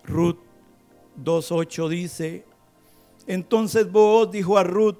Ruth 0.04 0.38
2.8 1.22 1.88
dice, 1.88 2.44
entonces 3.26 3.90
vos 3.90 4.30
dijo 4.30 4.58
a 4.58 4.64
Ruth, 4.64 4.98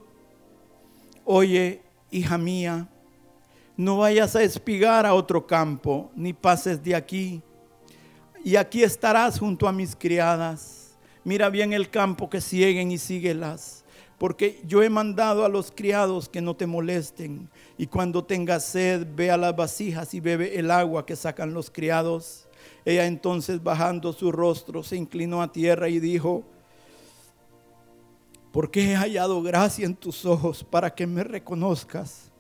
oye, 1.24 1.82
hija 2.10 2.38
mía, 2.38 2.88
no 3.76 3.98
vayas 3.98 4.36
a 4.36 4.42
espigar 4.42 5.06
a 5.06 5.14
otro 5.14 5.46
campo, 5.46 6.10
ni 6.14 6.32
pases 6.32 6.82
de 6.82 6.94
aquí. 6.94 7.42
Y 8.44 8.56
aquí 8.56 8.82
estarás 8.82 9.38
junto 9.38 9.66
a 9.66 9.72
mis 9.72 9.96
criadas. 9.96 10.96
Mira 11.24 11.48
bien 11.48 11.72
el 11.72 11.88
campo 11.88 12.28
que 12.28 12.40
siguen 12.40 12.90
y 12.90 12.98
síguelas, 12.98 13.84
porque 14.18 14.60
yo 14.66 14.82
he 14.82 14.90
mandado 14.90 15.44
a 15.44 15.48
los 15.48 15.70
criados 15.70 16.28
que 16.28 16.40
no 16.40 16.54
te 16.54 16.66
molesten. 16.66 17.48
Y 17.78 17.86
cuando 17.86 18.24
tengas 18.24 18.64
sed, 18.64 19.06
ve 19.14 19.30
a 19.30 19.36
las 19.36 19.56
vasijas 19.56 20.12
y 20.14 20.20
bebe 20.20 20.58
el 20.58 20.70
agua 20.70 21.06
que 21.06 21.16
sacan 21.16 21.54
los 21.54 21.70
criados. 21.70 22.46
Ella 22.84 23.06
entonces 23.06 23.62
bajando 23.62 24.12
su 24.12 24.32
rostro 24.32 24.82
se 24.82 24.96
inclinó 24.96 25.42
a 25.42 25.52
tierra 25.52 25.88
y 25.88 26.00
dijo, 26.00 26.44
porque 28.50 28.92
he 28.92 28.96
hallado 28.96 29.42
gracia 29.42 29.86
en 29.86 29.94
tus 29.94 30.24
ojos 30.26 30.62
para 30.62 30.94
que 30.94 31.06
me 31.06 31.24
reconozcas, 31.24 32.30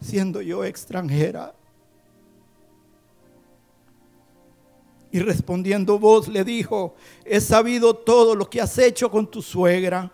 siendo 0.00 0.40
yo 0.40 0.64
extranjera. 0.64 1.54
Y 5.10 5.18
respondiendo 5.20 5.98
vos 5.98 6.28
le 6.28 6.42
dijo, 6.42 6.94
he 7.24 7.40
sabido 7.40 7.94
todo 7.94 8.34
lo 8.34 8.48
que 8.48 8.60
has 8.60 8.78
hecho 8.78 9.10
con 9.10 9.30
tu 9.30 9.42
suegra 9.42 10.10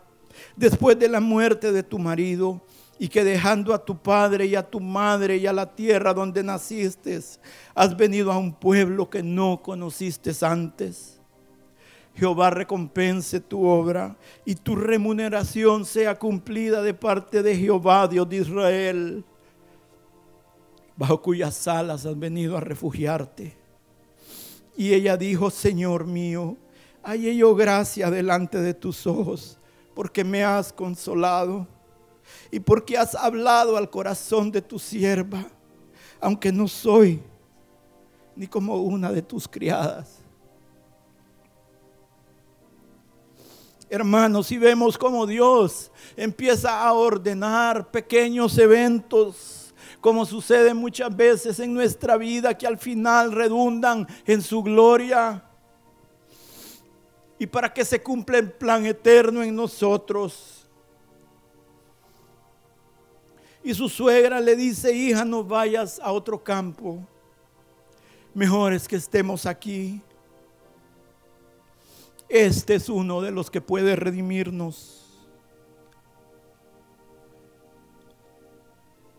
después 0.57 0.99
de 0.99 1.09
la 1.09 1.21
muerte 1.21 1.71
de 1.71 1.85
tu 1.85 1.99
marido 1.99 2.61
y 2.99 3.09
que 3.09 3.23
dejando 3.23 3.73
a 3.73 3.85
tu 3.85 3.97
padre 3.97 4.47
y 4.47 4.57
a 4.57 4.69
tu 4.69 4.81
madre 4.81 5.37
y 5.37 5.47
a 5.47 5.53
la 5.53 5.75
tierra 5.75 6.13
donde 6.13 6.43
naciste, 6.43 7.21
has 7.75 7.97
venido 7.97 8.33
a 8.33 8.39
un 8.39 8.53
pueblo 8.53 9.09
que 9.09 9.23
no 9.23 9.63
conociste 9.63 10.33
antes. 10.43 11.21
Jehová 12.15 12.51
recompense 12.51 13.39
tu 13.39 13.65
obra 13.65 14.17
y 14.45 14.57
tu 14.57 14.75
remuneración 14.75 15.85
sea 15.85 16.19
cumplida 16.19 16.83
de 16.83 16.93
parte 16.93 17.45
de 17.45 17.57
Jehová, 17.57 18.09
Dios 18.09 18.29
de 18.29 18.37
Israel, 18.39 19.25
bajo 20.97 21.23
cuyas 21.23 21.69
alas 21.69 22.05
has 22.05 22.19
venido 22.19 22.57
a 22.57 22.61
refugiarte. 22.61 23.57
Y 24.77 24.93
ella 24.93 25.17
dijo, 25.17 25.51
Señor 25.51 26.07
mío, 26.07 26.57
hay 27.05 27.37
yo 27.37 27.55
gracia 27.55 28.11
delante 28.11 28.61
de 28.61 28.75
tus 28.75 29.07
ojos, 29.07 29.57
porque 29.95 30.25
me 30.25 30.43
has 30.43 30.73
consolado 30.73 31.69
y 32.51 32.61
porque 32.61 32.97
has 32.97 33.15
hablado 33.15 33.77
al 33.77 33.91
corazón 33.91 34.51
de 34.51 34.63
tu 34.63 34.79
sierva, 34.79 35.47
aunque 36.21 36.51
no 36.53 36.69
soy 36.69 37.21
ni 38.35 38.47
como 38.47 38.77
una 38.77 39.11
de 39.11 39.23
tus 39.23 39.49
criadas. 39.49 40.19
Hermanos, 43.91 44.53
y 44.53 44.59
vemos 44.59 44.99
como 44.99 45.27
Dios 45.27 45.91
empieza 46.15 46.83
a 46.87 46.93
ordenar 46.93 47.91
pequeños 47.91 48.59
eventos, 48.59 49.75
como 50.01 50.27
sucede 50.27 50.75
muchas 50.75 51.15
veces 51.17 51.59
en 51.59 51.73
nuestra 51.73 52.17
vida, 52.17 52.57
que 52.57 52.67
al 52.67 52.79
final 52.79 53.33
redundan 53.33 54.07
en 54.27 54.43
su 54.43 54.63
gloria. 54.63 55.43
Y 57.39 57.47
para 57.47 57.73
que 57.73 57.85
se 57.85 58.03
cumpla 58.03 58.39
el 58.39 58.53
plan 58.53 58.85
eterno 58.85 59.43
en 59.43 59.57
nosotros. 59.57 60.58
Y 63.63 63.75
su 63.75 63.89
suegra 63.89 64.41
le 64.41 64.57
dice, 64.57 64.93
hija, 64.93 65.25
no 65.25 65.45
vayas 65.45 66.01
a 66.01 66.13
otro 66.13 66.43
campo. 66.43 66.99
Mejor 68.35 68.73
es 68.73 68.87
que 68.87 68.97
estemos 68.97 69.47
aquí 69.47 70.03
este 72.29 72.75
es 72.75 72.91
uno 72.91 73.23
de 73.23 73.31
los 73.31 73.51
que 73.51 73.61
puede 73.61 73.97
redimirnos. 73.97 75.07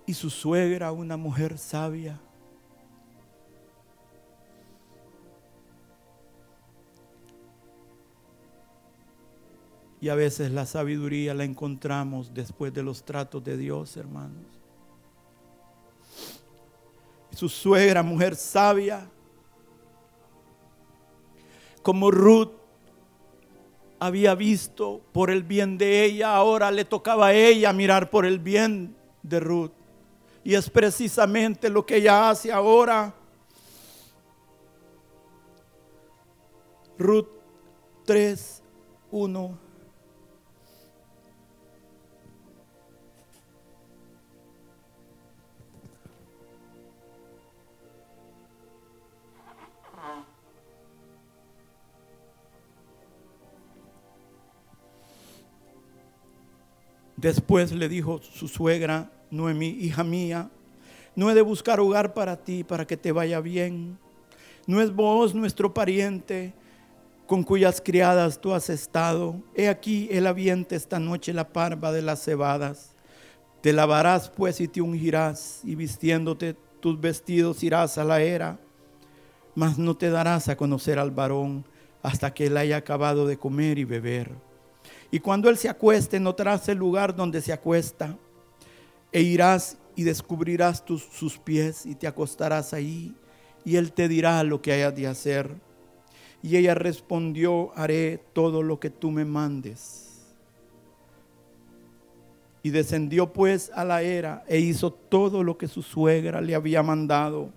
Y 0.05 0.13
su 0.13 0.29
suegra, 0.29 0.91
una 0.91 1.17
mujer 1.17 1.57
sabia, 1.57 2.19
Y 10.01 10.09
a 10.09 10.15
veces 10.15 10.51
la 10.51 10.65
sabiduría 10.65 11.33
la 11.33 11.43
encontramos 11.43 12.33
después 12.33 12.73
de 12.73 12.83
los 12.83 13.03
tratos 13.03 13.43
de 13.43 13.57
Dios, 13.57 13.97
hermanos. 13.97 14.45
Su 17.31 17.49
suegra, 17.49 18.01
mujer 18.01 18.35
sabia, 18.35 19.09
como 21.81 22.11
Ruth 22.11 22.51
había 23.99 24.35
visto 24.35 25.01
por 25.11 25.29
el 25.29 25.43
bien 25.43 25.77
de 25.77 26.05
ella, 26.05 26.35
ahora 26.35 26.71
le 26.71 26.85
tocaba 26.85 27.27
a 27.27 27.33
ella 27.33 27.73
mirar 27.73 28.09
por 28.09 28.25
el 28.25 28.39
bien 28.39 28.95
de 29.23 29.39
Ruth. 29.39 29.71
Y 30.43 30.55
es 30.55 30.69
precisamente 30.69 31.69
lo 31.69 31.85
que 31.85 31.97
ella 31.97 32.29
hace 32.29 32.51
ahora. 32.51 33.13
Ruth 36.97 37.27
3, 38.05 38.63
1. 39.11 39.68
Después 57.19 57.73
le 57.73 57.89
dijo 57.89 58.21
su 58.21 58.47
suegra, 58.47 59.11
Noemí, 59.29 59.67
hija 59.81 60.05
mía, 60.05 60.49
no 61.17 61.29
he 61.29 61.33
de 61.33 61.41
buscar 61.41 61.81
hogar 61.81 62.13
para 62.13 62.37
ti, 62.37 62.63
para 62.63 62.87
que 62.87 62.95
te 62.95 63.11
vaya 63.11 63.41
bien. 63.41 63.97
No 64.65 64.79
es 64.79 64.95
vos 64.95 65.35
nuestro 65.35 65.73
pariente 65.73 66.53
con 67.27 67.43
cuyas 67.43 67.81
criadas 67.81 68.39
tú 68.39 68.53
has 68.53 68.69
estado. 68.69 69.35
He 69.53 69.67
aquí 69.67 70.07
el 70.11 70.27
aviente 70.27 70.77
esta 70.77 70.97
noche 70.97 71.33
la 71.33 71.49
parva 71.49 71.91
de 71.91 72.01
las 72.03 72.23
cebadas. 72.23 72.95
Te 73.59 73.73
lavarás 73.73 74.29
pues 74.29 74.61
y 74.61 74.69
te 74.69 74.79
ungirás 74.79 75.59
y 75.65 75.75
vistiéndote 75.75 76.55
tus 76.79 77.01
vestidos 77.01 77.61
irás 77.63 77.97
a 77.97 78.05
la 78.05 78.21
era, 78.21 78.57
mas 79.55 79.77
no 79.77 79.97
te 79.97 80.09
darás 80.09 80.47
a 80.47 80.55
conocer 80.55 80.97
al 80.97 81.11
varón 81.11 81.65
hasta 82.01 82.33
que 82.33 82.45
él 82.45 82.55
haya 82.55 82.77
acabado 82.77 83.27
de 83.27 83.37
comer 83.37 83.77
y 83.77 83.83
beber 83.83 84.48
y 85.11 85.19
cuando 85.19 85.49
Él 85.49 85.57
se 85.57 85.69
acueste, 85.69 86.19
notarás 86.19 86.69
el 86.69 86.77
lugar 86.77 87.15
donde 87.15 87.41
se 87.41 87.51
acuesta. 87.51 88.15
E 89.11 89.21
irás 89.21 89.77
y 89.95 90.03
descubrirás 90.03 90.83
sus 90.85 91.37
pies 91.39 91.85
y 91.85 91.95
te 91.95 92.07
acostarás 92.07 92.73
ahí. 92.73 93.15
Y 93.65 93.75
Él 93.75 93.91
te 93.91 94.07
dirá 94.07 94.43
lo 94.43 94.61
que 94.61 94.71
hayas 94.71 94.95
de 94.95 95.07
hacer. 95.07 95.49
Y 96.41 96.55
ella 96.55 96.75
respondió, 96.75 97.71
haré 97.75 98.23
todo 98.33 98.61
lo 98.61 98.79
que 98.79 98.89
tú 98.89 99.11
me 99.11 99.25
mandes. 99.25 100.05
Y 102.61 102.69
descendió 102.69 103.33
pues 103.33 103.71
a 103.73 103.83
la 103.83 104.03
era 104.03 104.43
e 104.47 104.59
hizo 104.59 104.91
todo 104.91 105.43
lo 105.43 105.57
que 105.57 105.67
su 105.67 105.81
suegra 105.81 106.39
le 106.39 106.55
había 106.55 106.83
mandado. 106.83 107.51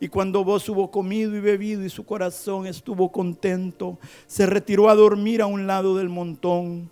Y 0.00 0.08
cuando 0.08 0.42
vos 0.42 0.66
hubo 0.70 0.90
comido 0.90 1.36
y 1.36 1.40
bebido 1.40 1.84
y 1.84 1.90
su 1.90 2.06
corazón 2.06 2.66
estuvo 2.66 3.12
contento, 3.12 3.98
se 4.26 4.46
retiró 4.46 4.88
a 4.88 4.94
dormir 4.94 5.42
a 5.42 5.46
un 5.46 5.66
lado 5.66 5.94
del 5.94 6.08
montón. 6.08 6.90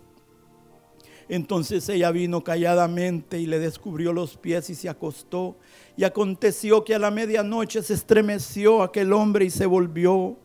Entonces 1.27 1.89
ella 1.89 2.11
vino 2.11 2.43
calladamente 2.43 3.39
y 3.39 3.47
le 3.47 3.57
descubrió 3.57 4.13
los 4.13 4.37
pies 4.37 4.69
y 4.69 4.75
se 4.75 4.89
acostó. 4.89 5.57
Y 5.97 6.03
aconteció 6.03 6.83
que 6.83 6.93
a 6.93 6.99
la 6.99 7.09
medianoche 7.09 7.81
se 7.81 7.95
estremeció 7.95 8.83
aquel 8.83 9.11
hombre 9.11 9.45
y 9.45 9.49
se 9.49 9.65
volvió. 9.65 10.37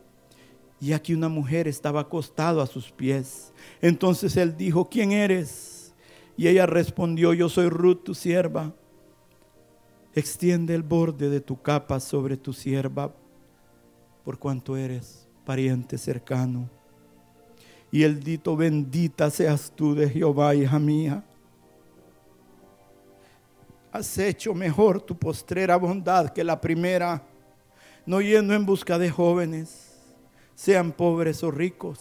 Y 0.81 0.93
aquí 0.93 1.13
una 1.13 1.29
mujer 1.29 1.67
estaba 1.67 2.01
acostada 2.01 2.63
a 2.63 2.67
sus 2.67 2.91
pies. 2.91 3.53
Entonces 3.79 4.37
él 4.37 4.57
dijo, 4.57 4.89
¿quién 4.89 5.11
eres? 5.11 5.93
Y 6.35 6.47
ella 6.47 6.65
respondió, 6.65 7.33
yo 7.33 7.47
soy 7.47 7.69
Ruth, 7.69 8.03
tu 8.03 8.15
sierva 8.15 8.73
Extiende 10.15 10.73
el 10.73 10.81
borde 10.81 11.29
de 11.29 11.41
tu 11.41 11.61
capa 11.61 11.99
sobre 11.99 12.37
tu 12.37 12.53
sierva, 12.53 13.13
por 14.23 14.39
cuanto 14.39 14.77
eres 14.77 15.27
pariente 15.45 15.97
cercano. 15.97 16.69
Y 17.91 18.03
el 18.03 18.23
dito, 18.23 18.55
bendita 18.55 19.29
seas 19.29 19.71
tú 19.75 19.93
de 19.93 20.09
Jehová, 20.09 20.55
hija 20.55 20.79
mía. 20.79 21.23
Has 23.91 24.17
hecho 24.17 24.53
mejor 24.53 25.01
tu 25.01 25.17
postrera 25.17 25.75
bondad 25.75 26.29
que 26.29 26.43
la 26.43 26.59
primera, 26.59 27.21
no 28.05 28.21
yendo 28.21 28.53
en 28.53 28.65
busca 28.65 28.97
de 28.97 29.09
jóvenes, 29.09 29.97
sean 30.55 30.93
pobres 30.93 31.43
o 31.43 31.51
ricos. 31.51 31.99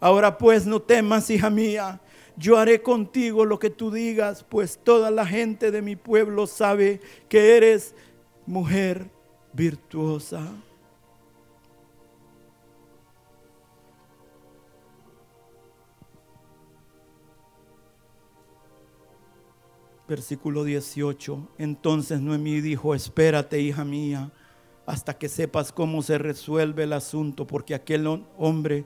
Ahora 0.00 0.36
pues 0.36 0.66
no 0.66 0.80
temas, 0.80 1.30
hija 1.30 1.48
mía, 1.48 1.98
yo 2.36 2.56
haré 2.56 2.82
contigo 2.82 3.44
lo 3.44 3.58
que 3.58 3.70
tú 3.70 3.90
digas, 3.90 4.44
pues 4.44 4.78
toda 4.82 5.10
la 5.10 5.26
gente 5.26 5.70
de 5.70 5.82
mi 5.82 5.96
pueblo 5.96 6.46
sabe 6.46 7.00
que 7.28 7.56
eres 7.56 7.94
mujer 8.46 9.10
virtuosa. 9.52 10.50
Versículo 20.08 20.64
18. 20.64 21.48
Entonces 21.58 22.20
Noemí 22.20 22.60
dijo, 22.60 22.94
espérate, 22.94 23.60
hija 23.60 23.84
mía, 23.84 24.30
hasta 24.84 25.16
que 25.16 25.28
sepas 25.28 25.72
cómo 25.72 26.02
se 26.02 26.18
resuelve 26.18 26.84
el 26.84 26.92
asunto, 26.92 27.46
porque 27.46 27.74
aquel 27.74 28.06
hombre 28.36 28.84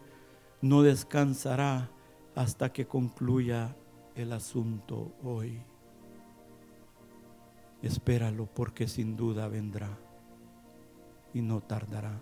no 0.61 0.83
descansará 0.83 1.91
hasta 2.37 2.71
que 2.71 2.87
concluya 2.87 3.75
el 4.15 4.33
asunto 4.33 5.13
hoy. 5.25 5.59
Espéralo 7.83 8.47
porque 8.47 8.87
sin 8.87 9.17
duda 9.17 9.49
vendrá 9.49 9.89
y 11.33 11.41
no 11.41 11.61
tardará. 11.63 12.21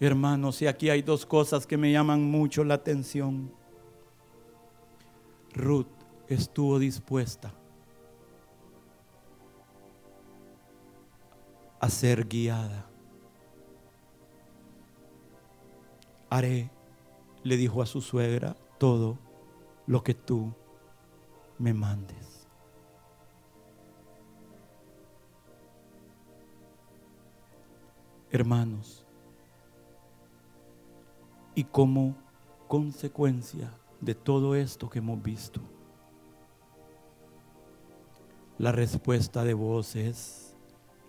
Hermanos, 0.00 0.62
y 0.62 0.68
aquí 0.68 0.90
hay 0.90 1.02
dos 1.02 1.26
cosas 1.26 1.66
que 1.66 1.76
me 1.76 1.90
llaman 1.90 2.22
mucho 2.22 2.62
la 2.62 2.74
atención. 2.74 3.52
Ruth 5.54 5.88
estuvo 6.28 6.78
dispuesta 6.78 7.52
a 11.80 11.90
ser 11.90 12.28
guiada 12.28 12.87
haré, 16.30 16.70
le 17.42 17.56
dijo 17.56 17.82
a 17.82 17.86
su 17.86 18.00
suegra, 18.00 18.56
todo 18.78 19.18
lo 19.86 20.02
que 20.02 20.14
tú 20.14 20.52
me 21.58 21.74
mandes. 21.74 22.46
Hermanos, 28.30 29.06
y 31.54 31.64
como 31.64 32.14
consecuencia 32.68 33.72
de 34.00 34.14
todo 34.14 34.54
esto 34.54 34.90
que 34.90 34.98
hemos 34.98 35.22
visto, 35.22 35.60
la 38.58 38.72
respuesta 38.72 39.44
de 39.44 39.54
vos 39.54 39.96
es, 39.96 40.54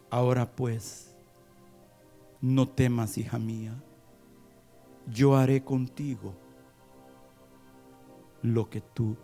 ahora 0.10 0.56
pues, 0.56 1.16
no 2.40 2.70
temas, 2.70 3.18
hija 3.18 3.38
mía, 3.38 3.84
yo 5.12 5.36
haré 5.36 5.64
contigo 5.64 6.34
lo 8.42 8.70
que 8.70 8.82
tú 8.82 9.18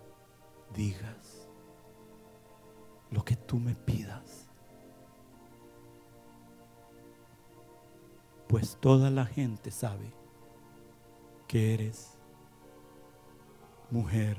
digas, 0.74 1.48
lo 3.12 3.24
que 3.24 3.36
tú 3.36 3.60
me 3.60 3.76
pidas. 3.76 4.50
Pues 8.48 8.78
toda 8.80 9.10
la 9.10 9.26
gente 9.26 9.72
sabe 9.72 10.14
que 11.48 11.74
eres 11.74 12.18
mujer 13.92 14.38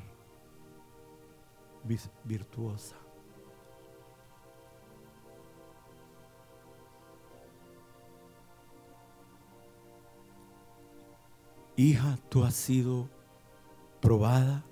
virtuosa. 2.24 2.96
Hija, 11.76 12.18
tú 12.28 12.44
has 12.44 12.54
sido 12.54 13.08
probada, 14.00 14.64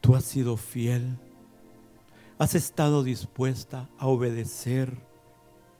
tú 0.00 0.16
has 0.16 0.24
sido 0.24 0.56
fiel, 0.56 1.16
has 2.38 2.54
estado 2.54 3.02
dispuesta 3.04 3.88
a 3.98 4.08
obedecer 4.08 4.96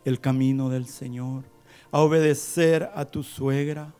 el 0.04 0.20
camino 0.20 0.68
del 0.68 0.86
Señor, 0.86 1.44
a 1.90 2.00
obedecer 2.00 2.90
a 2.94 3.04
tu 3.04 3.22
suegra, 3.22 3.92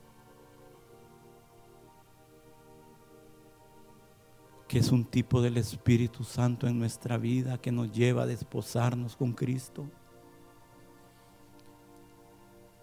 que 4.69 4.79
es 4.79 4.91
un 4.91 5.05
tipo 5.05 5.43
del 5.43 5.59
Espíritu 5.59 6.25
Santo 6.25 6.67
en 6.67 6.79
nuestra 6.79 7.19
vida 7.19 7.59
que 7.59 7.71
nos 7.71 7.93
lleva 7.93 8.23
a 8.23 8.27
desposarnos 8.27 9.17
con 9.17 9.33
Cristo. 9.33 9.91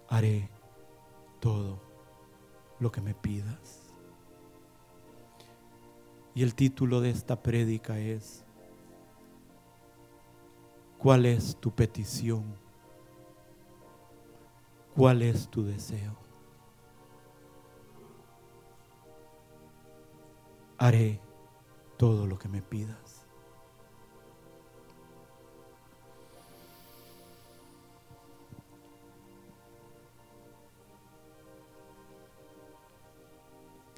Haré 0.08 0.50
todo 1.40 1.80
lo 2.80 2.92
que 2.92 3.02
me 3.02 3.14
pidas. 3.14 3.94
Y 6.34 6.44
el 6.44 6.56
título 6.56 7.02
de 7.02 7.10
esta 7.10 7.42
prédica 7.42 8.00
es, 8.00 8.46
¿cuál 10.98 11.26
es 11.26 11.58
tu 11.58 11.72
petición? 11.72 12.56
¿Cuál 14.96 15.22
es 15.22 15.50
tu 15.50 15.64
deseo? 15.64 16.18
Haré 20.78 21.22
todo 21.98 22.26
lo 22.26 22.38
que 22.38 22.48
me 22.48 22.62
pidas. 22.62 23.09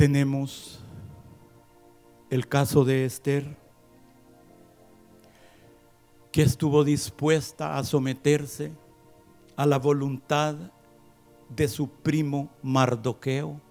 Tenemos 0.02 0.80
el 2.32 2.48
caso 2.48 2.84
de 2.84 3.06
Esther, 3.06 3.56
que 6.32 6.42
estuvo 6.42 6.84
dispuesta 6.84 7.78
a 7.78 7.84
someterse 7.84 8.72
a 9.56 9.68
la 9.68 9.78
voluntad 9.78 10.56
de 11.50 11.68
su 11.68 11.88
primo 11.88 12.50
Mardoqueo, 12.64 13.62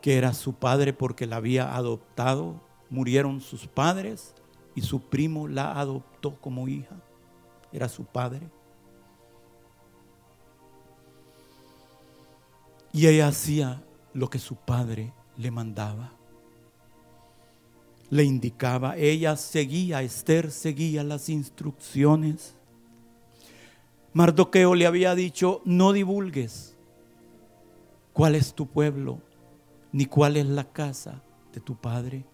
que 0.00 0.16
era 0.16 0.32
su 0.32 0.54
padre 0.54 0.94
porque 0.94 1.26
la 1.26 1.36
había 1.36 1.76
adoptado. 1.76 2.62
Murieron 2.88 3.42
sus 3.42 3.66
padres 3.66 4.34
y 4.74 4.80
su 4.80 5.02
primo 5.02 5.48
la 5.48 5.78
adoptó 5.78 6.40
como 6.40 6.66
hija. 6.66 6.96
Era 7.74 7.90
su 7.90 8.06
padre. 8.06 8.48
Y 12.92 13.06
ella 13.06 13.28
hacía 13.28 13.82
lo 14.12 14.28
que 14.28 14.38
su 14.38 14.56
padre 14.56 15.12
le 15.36 15.50
mandaba. 15.50 16.12
Le 18.10 18.24
indicaba, 18.24 18.96
ella 18.98 19.36
seguía, 19.36 20.02
Esther 20.02 20.50
seguía 20.50 21.02
las 21.02 21.30
instrucciones. 21.30 22.54
Mardoqueo 24.12 24.74
le 24.74 24.86
había 24.86 25.14
dicho, 25.14 25.62
no 25.64 25.92
divulgues 25.92 26.76
cuál 28.12 28.34
es 28.34 28.52
tu 28.52 28.66
pueblo, 28.66 29.20
ni 29.90 30.04
cuál 30.04 30.36
es 30.36 30.46
la 30.46 30.70
casa 30.70 31.22
de 31.54 31.60
tu 31.60 31.76
padre. 31.76 32.26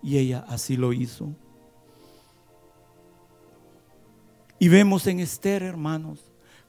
Y 0.00 0.18
ella 0.18 0.44
así 0.46 0.76
lo 0.76 0.92
hizo. 0.92 1.34
Y 4.60 4.68
vemos 4.68 5.06
en 5.08 5.18
Esther, 5.18 5.64
hermanos, 5.64 6.20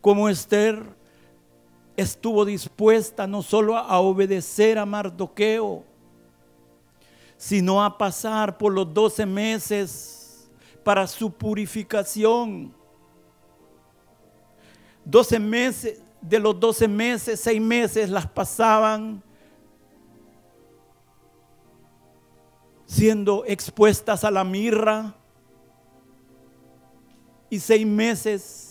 como 0.02 0.28
Esther 0.28 0.96
estuvo 1.98 2.46
dispuesta 2.46 3.26
no 3.28 3.42
solo 3.42 3.78
a 3.78 4.00
obedecer 4.00 4.78
a 4.78 4.86
Mardoqueo, 4.86 5.84
sino 7.38 7.84
a 7.84 7.98
pasar 7.98 8.58
por 8.58 8.74
los 8.74 8.94
doce 8.94 9.26
meses 9.26 10.50
para 10.84 11.08
su 11.08 11.32
purificación. 11.32 12.74
Doce 15.04 15.40
meses, 15.40 16.02
de 16.22 16.40
los 16.40 16.60
doce 16.60 16.88
meses, 16.88 17.40
seis 17.40 17.62
meses 17.62 18.10
las 18.10 18.28
pasaban 18.28 19.22
siendo 22.86 23.44
expuestas 23.46 24.24
a 24.24 24.32
la 24.32 24.44
mirra 24.44 25.14
y 27.50 27.60
seis 27.60 27.86
meses 27.86 28.64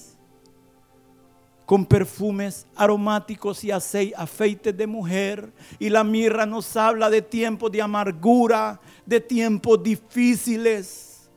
con 1.66 1.86
perfumes 1.86 2.66
aromáticos 2.74 3.64
y 3.64 3.70
afeites 3.70 4.76
de 4.76 4.86
mujer. 4.86 5.52
Y 5.78 5.88
la 5.88 6.04
mirra 6.04 6.46
nos 6.46 6.76
habla 6.76 7.08
de 7.08 7.22
tiempos 7.22 7.72
de 7.72 7.80
amargura, 7.80 8.80
de 9.06 9.20
tiempos 9.20 9.82
difíciles, 9.82 11.30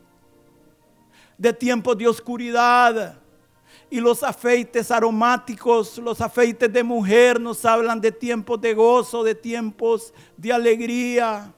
de 1.37 1.53
tiempos 1.53 1.97
de 1.97 2.07
oscuridad. 2.07 3.19
Y 3.89 4.01
los 4.01 4.21
afeites 4.21 4.91
aromáticos, 4.91 5.97
los 5.97 6.19
afeites 6.19 6.71
de 6.71 6.83
mujer 6.83 7.39
nos 7.39 7.63
hablan 7.63 8.01
de 8.01 8.11
tiempos 8.11 8.59
de 8.59 8.73
gozo, 8.73 9.23
de 9.23 9.33
tiempos 9.33 10.13
de 10.35 10.51
alegría. 10.51 11.53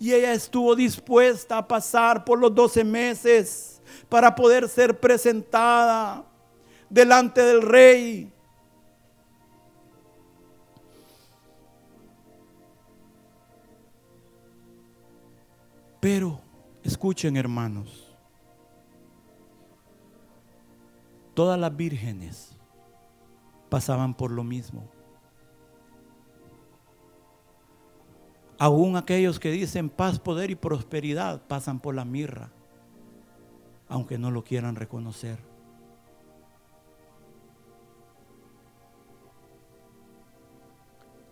Y 0.00 0.12
ella 0.12 0.32
estuvo 0.32 0.74
dispuesta 0.74 1.58
a 1.58 1.68
pasar 1.68 2.24
por 2.24 2.38
los 2.38 2.52
12 2.52 2.82
meses 2.82 3.80
para 4.08 4.34
poder 4.34 4.68
ser 4.68 4.98
presentada 4.98 6.24
delante 6.90 7.40
del 7.40 7.62
rey. 7.62 8.32
Pero, 16.00 16.40
escuchen 16.82 17.36
hermanos, 17.36 18.16
todas 21.34 21.58
las 21.60 21.76
vírgenes 21.76 22.56
pasaban 23.68 24.14
por 24.14 24.30
lo 24.30 24.42
mismo. 24.42 24.88
Aún 28.58 28.96
aquellos 28.96 29.38
que 29.38 29.50
dicen 29.50 29.88
paz, 29.88 30.18
poder 30.18 30.50
y 30.50 30.54
prosperidad 30.54 31.46
pasan 31.46 31.80
por 31.80 31.94
la 31.94 32.04
mirra, 32.04 32.50
aunque 33.88 34.18
no 34.18 34.30
lo 34.30 34.42
quieran 34.42 34.76
reconocer. 34.76 35.49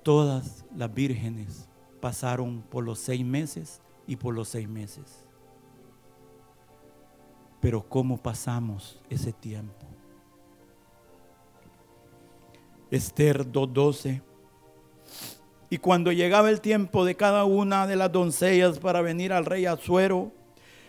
Todas 0.09 0.65
las 0.75 0.95
vírgenes 0.95 1.69
pasaron 2.01 2.63
por 2.63 2.83
los 2.83 2.99
seis 2.99 3.23
meses 3.23 3.83
y 4.07 4.17
por 4.17 4.35
los 4.35 4.49
seis 4.49 4.67
meses. 4.67 5.27
Pero 7.61 7.87
¿cómo 7.87 8.17
pasamos 8.17 9.03
ese 9.11 9.35
tiempo? 9.35 9.87
Esther 12.91 13.47
2.12. 13.47 14.23
Y 15.69 15.77
cuando 15.77 16.11
llegaba 16.11 16.49
el 16.49 16.63
tiempo 16.63 17.05
de 17.05 17.15
cada 17.15 17.45
una 17.45 17.87
de 17.87 17.97
las 17.97 18.11
doncellas 18.11 18.79
para 18.79 19.03
venir 19.03 19.31
al 19.31 19.45
rey 19.45 19.67
Azuero, 19.67 20.33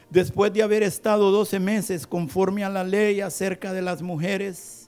después 0.10 0.53
de 0.53 0.63
haber 0.63 0.82
estado 0.82 1.29
doce 1.32 1.60
meses 1.60 2.08
conforme 2.08 2.63
a 2.63 2.69
la 2.69 2.86
ley 2.86 3.19
acerca 3.19 3.73
de 3.73 3.82
las 3.82 4.01
mujeres, 4.01 4.79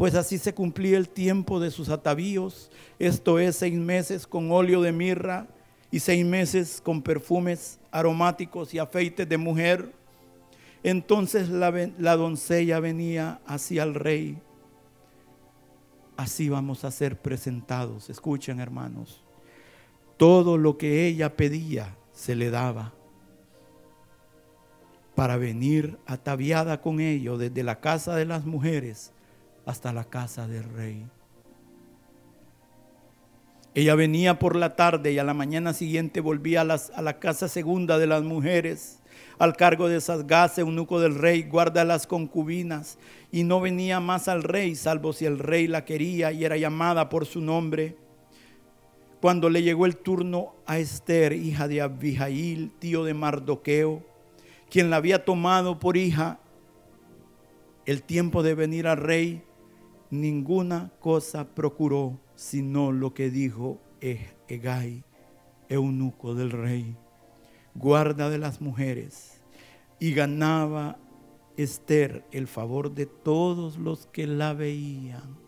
pues 0.00 0.14
así 0.14 0.38
se 0.38 0.54
cumplía 0.54 0.96
el 0.96 1.10
tiempo 1.10 1.60
de 1.60 1.70
sus 1.70 1.90
atavíos, 1.90 2.70
esto 2.98 3.38
es 3.38 3.56
seis 3.56 3.74
meses 3.74 4.26
con 4.26 4.50
óleo 4.50 4.80
de 4.80 4.92
mirra 4.92 5.46
y 5.90 6.00
seis 6.00 6.24
meses 6.24 6.80
con 6.82 7.02
perfumes 7.02 7.78
aromáticos 7.90 8.72
y 8.72 8.78
afeites 8.78 9.28
de 9.28 9.36
mujer. 9.36 9.92
Entonces 10.82 11.50
la, 11.50 11.70
la 11.98 12.16
doncella 12.16 12.80
venía 12.80 13.42
hacia 13.44 13.82
el 13.82 13.94
rey. 13.94 14.38
Así 16.16 16.48
vamos 16.48 16.84
a 16.84 16.90
ser 16.90 17.20
presentados. 17.20 18.08
Escuchen 18.08 18.58
hermanos. 18.58 19.22
Todo 20.16 20.56
lo 20.56 20.78
que 20.78 21.08
ella 21.08 21.36
pedía 21.36 21.94
se 22.14 22.34
le 22.34 22.48
daba 22.48 22.94
para 25.14 25.36
venir 25.36 25.98
ataviada 26.06 26.80
con 26.80 27.00
ello 27.00 27.36
desde 27.36 27.62
la 27.62 27.80
casa 27.80 28.16
de 28.16 28.24
las 28.24 28.46
mujeres 28.46 29.12
hasta 29.66 29.92
la 29.92 30.04
casa 30.04 30.46
del 30.46 30.64
rey. 30.64 31.06
Ella 33.74 33.94
venía 33.94 34.38
por 34.38 34.56
la 34.56 34.74
tarde 34.74 35.12
y 35.12 35.18
a 35.18 35.24
la 35.24 35.34
mañana 35.34 35.72
siguiente 35.72 36.20
volvía 36.20 36.62
a, 36.62 37.02
la 37.02 37.18
casa 37.20 37.46
segunda 37.46 37.98
de 37.98 38.08
las 38.08 38.24
mujeres, 38.24 38.98
al 39.38 39.56
cargo 39.56 39.88
de 39.88 40.00
Sasgase, 40.00 40.62
eunuco 40.62 40.98
del 40.98 41.14
rey, 41.14 41.44
guarda 41.44 41.84
las 41.84 42.08
concubinas, 42.08 42.98
y 43.30 43.44
no 43.44 43.60
venía 43.60 44.00
más 44.00 44.26
al 44.26 44.42
rey, 44.42 44.74
salvo 44.74 45.12
si 45.12 45.24
el 45.24 45.38
rey 45.38 45.68
la 45.68 45.84
quería 45.84 46.32
y 46.32 46.44
era 46.44 46.56
llamada 46.56 47.08
por 47.08 47.26
su 47.26 47.40
nombre. 47.40 47.96
Cuando 49.20 49.48
le 49.48 49.62
llegó 49.62 49.86
el 49.86 49.96
turno 49.96 50.54
a 50.66 50.78
Esther, 50.78 51.32
hija 51.32 51.68
de 51.68 51.80
Abijail, 51.80 52.72
tío 52.80 53.04
de 53.04 53.14
Mardoqueo, 53.14 54.02
quien 54.68 54.90
la 54.90 54.96
había 54.96 55.24
tomado 55.24 55.78
por 55.78 55.96
hija, 55.96 56.40
el 57.86 58.02
tiempo 58.02 58.42
de 58.42 58.54
venir 58.54 58.88
al 58.88 58.96
rey, 58.96 59.42
ninguna 60.10 60.90
cosa 60.98 61.46
procuró 61.54 62.18
sino 62.34 62.90
lo 62.90 63.14
que 63.14 63.30
dijo 63.30 63.78
Egay, 64.00 65.04
eunuco 65.68 66.34
del 66.34 66.50
rey, 66.50 66.96
guarda 67.74 68.30
de 68.30 68.38
las 68.38 68.60
mujeres, 68.60 69.40
y 69.98 70.14
ganaba 70.14 70.96
Esther 71.56 72.24
el 72.32 72.46
favor 72.46 72.94
de 72.94 73.04
todos 73.06 73.76
los 73.76 74.06
que 74.06 74.26
la 74.26 74.54
veían. 74.54 75.38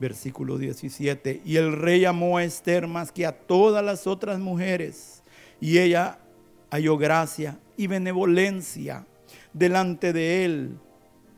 Versículo 0.00 0.58
17. 0.58 1.40
Y 1.44 1.56
el 1.56 1.72
rey 1.72 2.04
amó 2.04 2.38
a 2.38 2.44
Esther 2.44 2.88
más 2.88 3.12
que 3.12 3.24
a 3.24 3.38
todas 3.38 3.84
las 3.84 4.08
otras 4.08 4.40
mujeres, 4.40 5.22
y 5.60 5.78
ella 5.78 6.18
halló 6.70 6.98
gracia 6.98 7.60
y 7.76 7.86
benevolencia 7.86 9.06
delante 9.54 10.12
de 10.12 10.44
él 10.44 10.78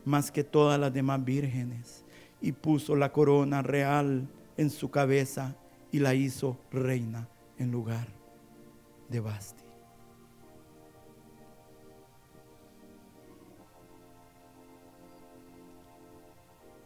más 0.03 0.31
que 0.31 0.43
todas 0.43 0.77
las 0.77 0.93
demás 0.93 1.23
vírgenes 1.23 2.03
y 2.41 2.51
puso 2.51 2.97
la 2.97 3.13
corona 3.13 3.61
real 3.61 4.27
en 4.57 4.69
su 4.69 4.91
cabeza 4.91 5.55
y 5.91 5.99
la 5.99 6.13
hizo 6.13 6.57
reina 6.71 7.29
en 7.57 7.71
lugar 7.71 8.07
de 9.07 9.21
Basti. 9.21 9.63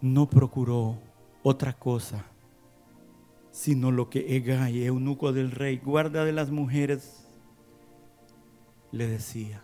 No 0.02 0.30
procuró 0.30 1.00
otra 1.44 1.74
cosa 1.74 2.26
sino 3.52 3.92
lo 3.92 4.10
que 4.10 4.38
Egay, 4.38 4.86
eunuco 4.86 5.34
del 5.34 5.52
rey, 5.52 5.78
guarda 5.78 6.26
de 6.26 6.32
las 6.32 6.50
mujeres, 6.50 7.28
le 8.92 9.08
decía. 9.08 9.62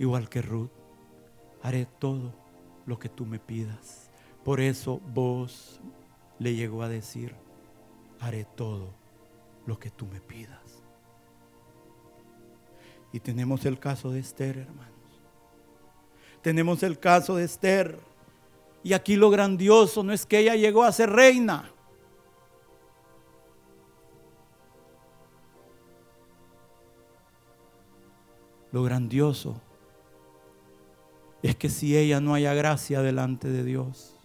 Igual 0.00 0.30
que 0.30 0.40
Ruth, 0.40 0.70
haré 1.62 1.84
todo 1.84 2.32
lo 2.86 2.98
que 2.98 3.10
tú 3.10 3.26
me 3.26 3.38
pidas. 3.38 4.10
Por 4.42 4.58
eso 4.58 4.98
vos 5.12 5.78
le 6.38 6.54
llegó 6.54 6.82
a 6.82 6.88
decir, 6.88 7.36
haré 8.18 8.46
todo 8.56 8.94
lo 9.66 9.78
que 9.78 9.90
tú 9.90 10.06
me 10.06 10.22
pidas. 10.22 10.82
Y 13.12 13.20
tenemos 13.20 13.66
el 13.66 13.78
caso 13.78 14.10
de 14.10 14.20
Esther, 14.20 14.56
hermanos. 14.56 15.20
Tenemos 16.40 16.82
el 16.82 16.98
caso 16.98 17.36
de 17.36 17.44
Esther. 17.44 18.00
Y 18.82 18.94
aquí 18.94 19.16
lo 19.16 19.28
grandioso 19.28 20.02
no 20.02 20.14
es 20.14 20.24
que 20.24 20.38
ella 20.38 20.56
llegó 20.56 20.82
a 20.82 20.92
ser 20.92 21.10
reina. 21.10 21.70
Lo 28.72 28.82
grandioso 28.82 29.60
es 31.42 31.56
que 31.56 31.68
si 31.68 31.96
ella 31.96 32.20
no 32.20 32.34
haya 32.34 32.54
gracia 32.54 33.02
delante 33.02 33.48
de 33.48 33.64
Dios, 33.64 34.16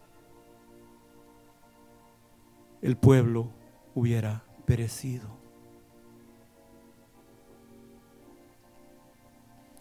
el 2.82 2.98
pueblo 2.98 3.52
hubiera 3.94 4.44
perecido. 4.66 5.28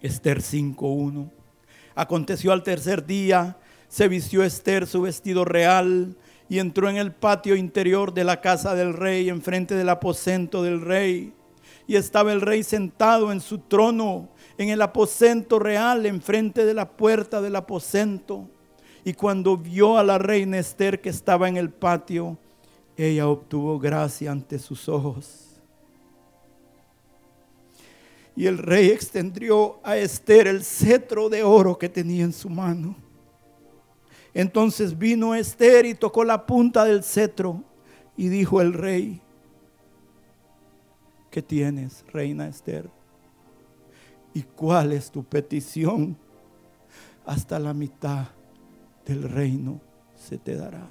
Esther 0.01 0.43
5.1. 0.43 1.31
Aconteció 1.95 2.53
al 2.53 2.63
tercer 2.63 3.07
día, 3.07 3.57
se 3.89 4.07
vistió 4.09 4.43
Esther 4.45 4.87
su 4.87 5.03
vestido 5.03 5.45
real 5.45 6.17
y 6.49 6.59
entró 6.59 6.91
en 6.91 6.97
el 6.97 7.13
patio 7.13 7.57
interior 7.57 8.13
de 8.13 8.25
la 8.25 8.41
casa 8.41 8.75
del 8.75 8.93
rey, 8.93 9.29
enfrente 9.29 9.75
del 9.75 9.89
aposento 9.89 10.63
del 10.63 10.81
rey. 10.81 11.33
Y 11.87 11.97
estaba 11.97 12.33
el 12.33 12.41
rey 12.41 12.63
sentado 12.63 13.33
en 13.33 13.41
su 13.41 13.59
trono 13.59 14.29
en 14.59 14.69
el 14.69 14.83
aposento 14.83 15.59
real, 15.59 16.07
enfrente 16.07 16.65
de 16.65 16.75
la 16.75 16.89
puerta 16.89 17.41
del 17.41 17.57
aposento. 17.57 18.49
Y 19.05 19.13
cuando 19.15 19.57
vio 19.57 19.99
a 19.99 20.03
la 20.03 20.19
reina 20.19 20.59
Esther 20.59 21.01
que 21.01 21.09
estaba 21.09 21.49
en 21.49 21.57
el 21.57 21.71
patio, 21.71 22.39
ella 22.97 23.29
obtuvo 23.29 23.79
gracia 23.79 24.31
ante 24.31 24.59
sus 24.59 24.89
ojos. 24.89 25.41
Y 28.37 28.47
el 28.47 28.59
rey 28.59 28.89
extendió 28.89 29.79
a 29.83 29.97
Esther 29.97 30.49
el 30.49 30.65
cetro 30.65 31.29
de 31.29 31.43
oro 31.43 31.79
que 31.79 31.89
tenía 31.89 32.25
en 32.25 32.33
su 32.33 32.49
mano. 32.49 32.97
Entonces 34.33 34.99
vino 34.99 35.35
Esther 35.35 35.87
y 35.87 35.95
tocó 35.95 36.25
la 36.25 36.45
punta 36.45 36.85
del 36.85 37.05
cetro 37.05 37.63
y 38.17 38.29
dijo 38.29 38.61
el 38.61 38.73
rey, 38.73 39.21
¿qué 41.31 41.43
tienes, 41.43 42.05
reina 42.13 42.49
Esther? 42.49 42.91
¿Y 44.35 44.43
cuál 44.43 44.93
es 44.93 45.13
tu 45.13 45.23
petición? 45.23 46.19
Hasta 47.25 47.59
la 47.59 47.73
mitad 47.73 48.27
del 49.07 49.23
reino 49.23 49.81
se 50.17 50.37
te 50.39 50.57
dará. 50.57 50.89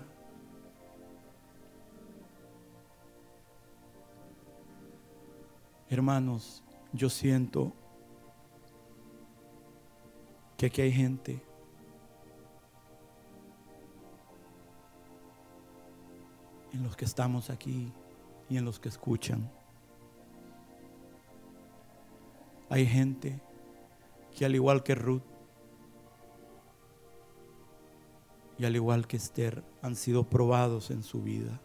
Hermanos, 5.89 6.63
yo 6.93 7.09
siento 7.09 7.73
que 10.57 10.67
aquí 10.67 10.81
hay 10.81 10.91
gente 10.91 11.43
en 16.71 16.81
los 16.81 16.95
que 16.95 17.05
estamos 17.05 17.49
aquí 17.49 17.91
y 18.49 18.57
en 18.57 18.65
los 18.65 18.79
que 18.79 18.89
escuchan 18.89 19.51
Hay 22.73 22.87
gente 22.87 23.39
que 24.35 24.45
al 24.45 24.55
igual 24.55 24.81
que 24.81 24.95
Ruth 24.95 25.21
y 28.57 28.65
al 28.65 28.75
igual 28.75 29.05
que 29.05 29.15
Esther 29.15 29.63
han 29.83 29.95
sido 29.95 30.23
probados 30.23 30.89
en 30.89 31.03
su 31.03 31.21
vida. 31.21 31.61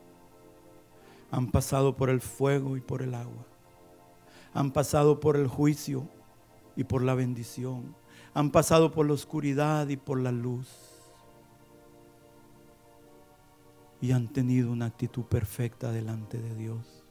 Han 1.30 1.50
pasado 1.50 1.96
por 1.96 2.10
el 2.10 2.20
fuego 2.20 2.76
y 2.76 2.82
por 2.82 3.00
el 3.00 3.14
agua. 3.14 3.46
Han 4.52 4.70
pasado 4.70 5.18
por 5.18 5.36
el 5.36 5.48
juicio 5.48 6.06
y 6.76 6.84
por 6.84 7.02
la 7.02 7.14
bendición. 7.14 7.96
Han 8.34 8.50
pasado 8.50 8.92
por 8.92 9.06
la 9.06 9.14
oscuridad 9.14 9.88
y 9.88 9.96
por 9.96 10.20
la 10.20 10.30
luz. 10.30 10.68
Y 14.02 14.12
han 14.12 14.28
tenido 14.28 14.70
una 14.70 14.84
actitud 14.84 15.24
perfecta 15.24 15.90
delante 15.90 16.38
de 16.38 16.54
Dios. 16.54 17.02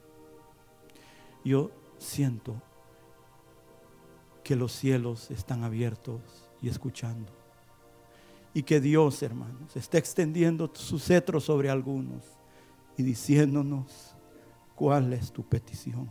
Yo 1.44 1.72
siento 1.98 2.62
que 4.48 4.56
los 4.56 4.72
cielos 4.72 5.30
están 5.30 5.62
abiertos 5.62 6.22
y 6.62 6.70
escuchando. 6.70 7.30
Y 8.54 8.62
que 8.62 8.80
Dios, 8.80 9.22
hermanos, 9.22 9.76
está 9.76 9.98
extendiendo 9.98 10.72
su 10.74 10.98
cetro 10.98 11.38
sobre 11.38 11.68
algunos 11.68 12.24
y 12.96 13.02
diciéndonos 13.02 14.16
cuál 14.74 15.12
es 15.12 15.32
tu 15.32 15.46
petición. 15.46 16.10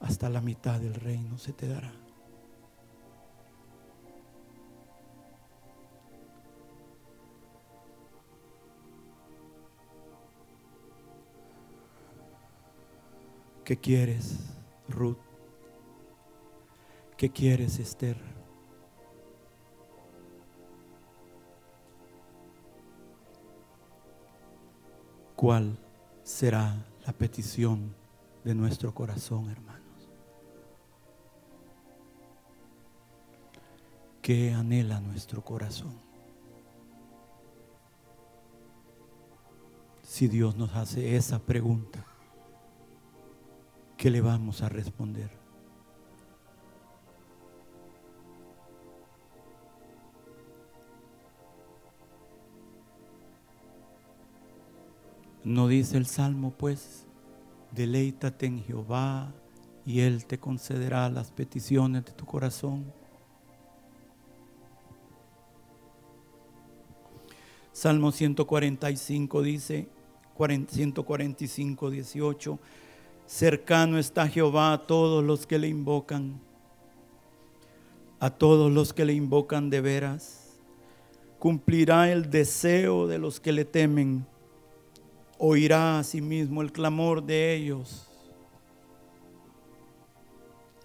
Hasta 0.00 0.28
la 0.28 0.40
mitad 0.40 0.80
del 0.80 0.94
reino 0.94 1.38
se 1.38 1.52
te 1.52 1.68
dará. 1.68 2.01
¿Qué 13.72 13.78
quieres, 13.78 14.38
Ruth? 14.86 15.16
¿Qué 17.16 17.30
quieres, 17.30 17.78
Esther? 17.78 18.18
¿Cuál 25.34 25.78
será 26.22 26.84
la 27.06 27.14
petición 27.14 27.94
de 28.44 28.54
nuestro 28.54 28.92
corazón, 28.92 29.48
hermanos? 29.48 30.10
¿Qué 34.20 34.52
anhela 34.52 35.00
nuestro 35.00 35.42
corazón? 35.42 35.98
Si 40.02 40.28
Dios 40.28 40.56
nos 40.56 40.76
hace 40.76 41.16
esa 41.16 41.38
pregunta, 41.38 42.11
¿qué 44.02 44.10
le 44.10 44.20
vamos 44.20 44.62
a 44.62 44.68
responder? 44.68 45.30
¿No 55.44 55.68
dice 55.68 55.98
el 55.98 56.06
Salmo, 56.06 56.50
pues, 56.50 57.06
deleítate 57.70 58.46
en 58.46 58.64
Jehová 58.64 59.32
y 59.86 60.00
Él 60.00 60.26
te 60.26 60.40
concederá 60.40 61.08
las 61.08 61.30
peticiones 61.30 62.04
de 62.04 62.10
tu 62.10 62.26
corazón? 62.26 62.92
Salmo 67.70 68.10
145 68.10 69.42
dice, 69.42 69.88
145, 70.36 71.90
18, 71.90 72.58
Cercano 73.26 73.98
está 73.98 74.28
Jehová 74.28 74.72
a 74.72 74.82
todos 74.82 75.24
los 75.24 75.46
que 75.46 75.58
le 75.58 75.68
invocan, 75.68 76.40
a 78.20 78.30
todos 78.30 78.70
los 78.70 78.92
que 78.92 79.04
le 79.04 79.14
invocan 79.14 79.70
de 79.70 79.80
veras. 79.80 80.58
Cumplirá 81.38 82.12
el 82.12 82.30
deseo 82.30 83.06
de 83.06 83.18
los 83.18 83.40
que 83.40 83.52
le 83.52 83.64
temen, 83.64 84.26
oirá 85.38 85.98
a 85.98 86.04
sí 86.04 86.18
el 86.18 86.72
clamor 86.72 87.22
de 87.22 87.54
ellos 87.54 88.08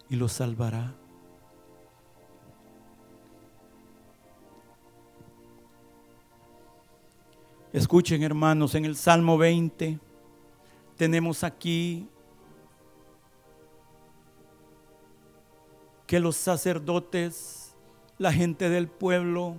y 0.10 0.16
los 0.16 0.32
salvará. 0.32 0.96
Escuchen 7.74 8.24
hermanos, 8.24 8.74
en 8.76 8.86
el 8.86 8.96
Salmo 8.96 9.38
20 9.38 10.00
tenemos 10.96 11.44
aquí 11.44 12.08
que 16.08 16.20
los 16.20 16.38
sacerdotes, 16.38 17.76
la 18.18 18.32
gente 18.32 18.70
del 18.70 18.88
pueblo, 18.88 19.58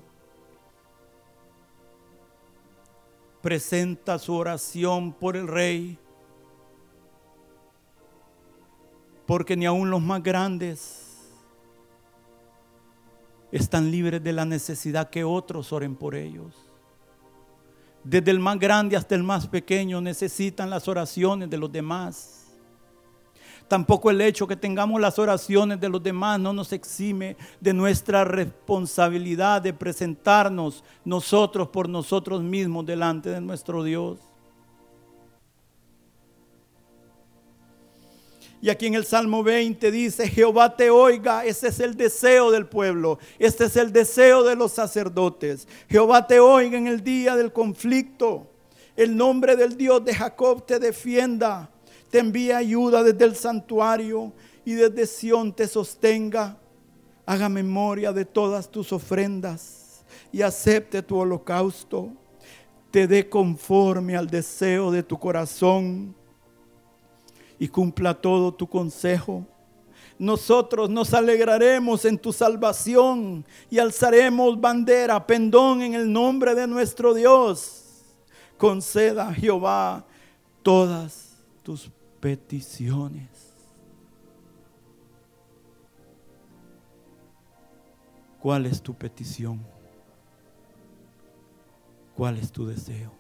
presenta 3.43 4.19
su 4.19 4.35
oración 4.35 5.13
por 5.13 5.37
el 5.37 5.47
rey, 5.47 5.99
porque 9.27 9.57
ni 9.57 9.67
aun 9.67 9.91
los 9.91 10.01
más 10.01 10.23
grandes 10.23 11.05
están 13.53 13.91
libres 13.91 14.23
de 14.23 14.33
la 14.33 14.45
necesidad 14.45 15.11
que 15.11 15.25
otros 15.25 15.73
oren 15.73 15.95
por 15.95 16.15
ellos. 16.15 16.55
Desde 18.05 18.31
el 18.31 18.41
más 18.41 18.59
grande 18.59 18.97
hasta 18.97 19.15
el 19.15 19.23
más 19.23 19.47
pequeño 19.47 20.01
necesitan 20.01 20.71
las 20.71 20.89
oraciones 20.89 21.51
de 21.51 21.59
los 21.59 21.71
demás. 21.71 22.48
Tampoco 23.69 24.11
el 24.11 24.23
hecho 24.23 24.47
que 24.47 24.57
tengamos 24.57 24.99
las 24.99 25.19
oraciones 25.19 25.79
de 25.79 25.91
los 25.91 26.03
demás 26.03 26.41
no 26.41 26.55
nos 26.55 26.73
exime 26.73 27.37
de 27.61 27.75
nuestra 27.75 28.25
responsabilidad 28.25 29.61
de 29.61 29.75
presentarnos 29.75 30.83
nosotros 31.05 31.69
por 31.69 31.87
nosotros 31.87 32.43
mismos 32.43 32.87
delante 32.87 33.29
de 33.29 33.43
nuestro 33.43 33.85
Dios. 33.85 34.19
Y 38.61 38.71
aquí 38.71 38.87
en 38.87 38.95
el 38.95 39.05
Salmo 39.05 39.45
20 39.45 39.91
dice, 39.93 40.29
Jehová 40.29 40.75
te 40.75 40.91
oiga, 40.91 41.45
ese 41.45 41.69
es 41.69 41.79
el 41.79 41.95
deseo 41.95 42.51
del 42.51 42.67
pueblo, 42.67 43.19
este 43.39 43.67
es 43.67 43.77
el 43.77 43.93
deseo 43.93 44.43
de 44.43 44.57
los 44.57 44.73
sacerdotes. 44.73 45.69
Jehová 45.89 46.27
te 46.27 46.41
oiga 46.41 46.77
en 46.77 46.89
el 46.89 47.05
día 47.05 47.37
del 47.37 47.53
conflicto, 47.53 48.51
el 48.97 49.17
nombre 49.17 49.55
del 49.55 49.77
Dios 49.77 50.05
de 50.05 50.15
Jacob 50.15 50.67
te 50.67 50.81
defienda, 50.81 51.71
te 52.11 52.19
envía 52.19 52.59
ayuda 52.59 53.03
desde 53.03 53.25
el 53.25 53.37
santuario 53.37 54.33
y 54.65 54.73
desde 54.73 55.07
Sión 55.07 55.53
te 55.53 55.67
sostenga. 55.67 56.59
Haga 57.27 57.49
memoria 57.49 58.13
de 58.13 58.25
todas 58.25 58.71
tus 58.71 58.93
ofrendas 58.93 60.05
y 60.33 60.41
acepte 60.43 61.03
tu 61.03 61.19
holocausto. 61.19 62.11
Te 62.91 63.07
dé 63.07 63.29
conforme 63.29 64.17
al 64.17 64.29
deseo 64.29 64.91
de 64.91 65.03
tu 65.03 65.19
corazón 65.19 66.15
y 67.59 67.69
cumpla 67.69 68.15
todo 68.15 68.55
tu 68.55 68.67
consejo. 68.67 69.47
Nosotros 70.19 70.89
nos 70.89 71.13
alegraremos 71.15 72.05
en 72.05 72.19
tu 72.19 72.33
salvación 72.33 73.45
y 73.71 73.79
alzaremos 73.79 74.61
bandera, 74.61 75.25
pendón 75.27 75.83
en 75.83 75.95
el 75.95 76.11
nombre 76.11 76.55
de 76.55 76.67
nuestro 76.67 77.15
Dios. 77.15 77.85
Conceda 78.57 79.33
Jehová 79.33 80.05
todas 80.63 81.37
tus 81.63 81.91
peticiones. 82.21 83.57
¿Cuál 88.41 88.67
es 88.67 88.83
tu 88.83 88.95
petición? 88.95 89.65
¿Cuál 92.17 92.39
es 92.39 92.53
tu 92.53 92.67
deseo? 92.67 93.18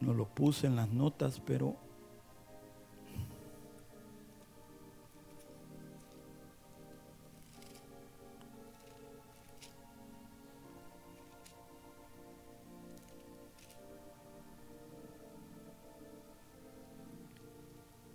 No 0.00 0.14
lo 0.14 0.26
puse 0.26 0.66
en 0.66 0.76
las 0.76 0.88
notas, 0.88 1.40
pero 1.40 1.76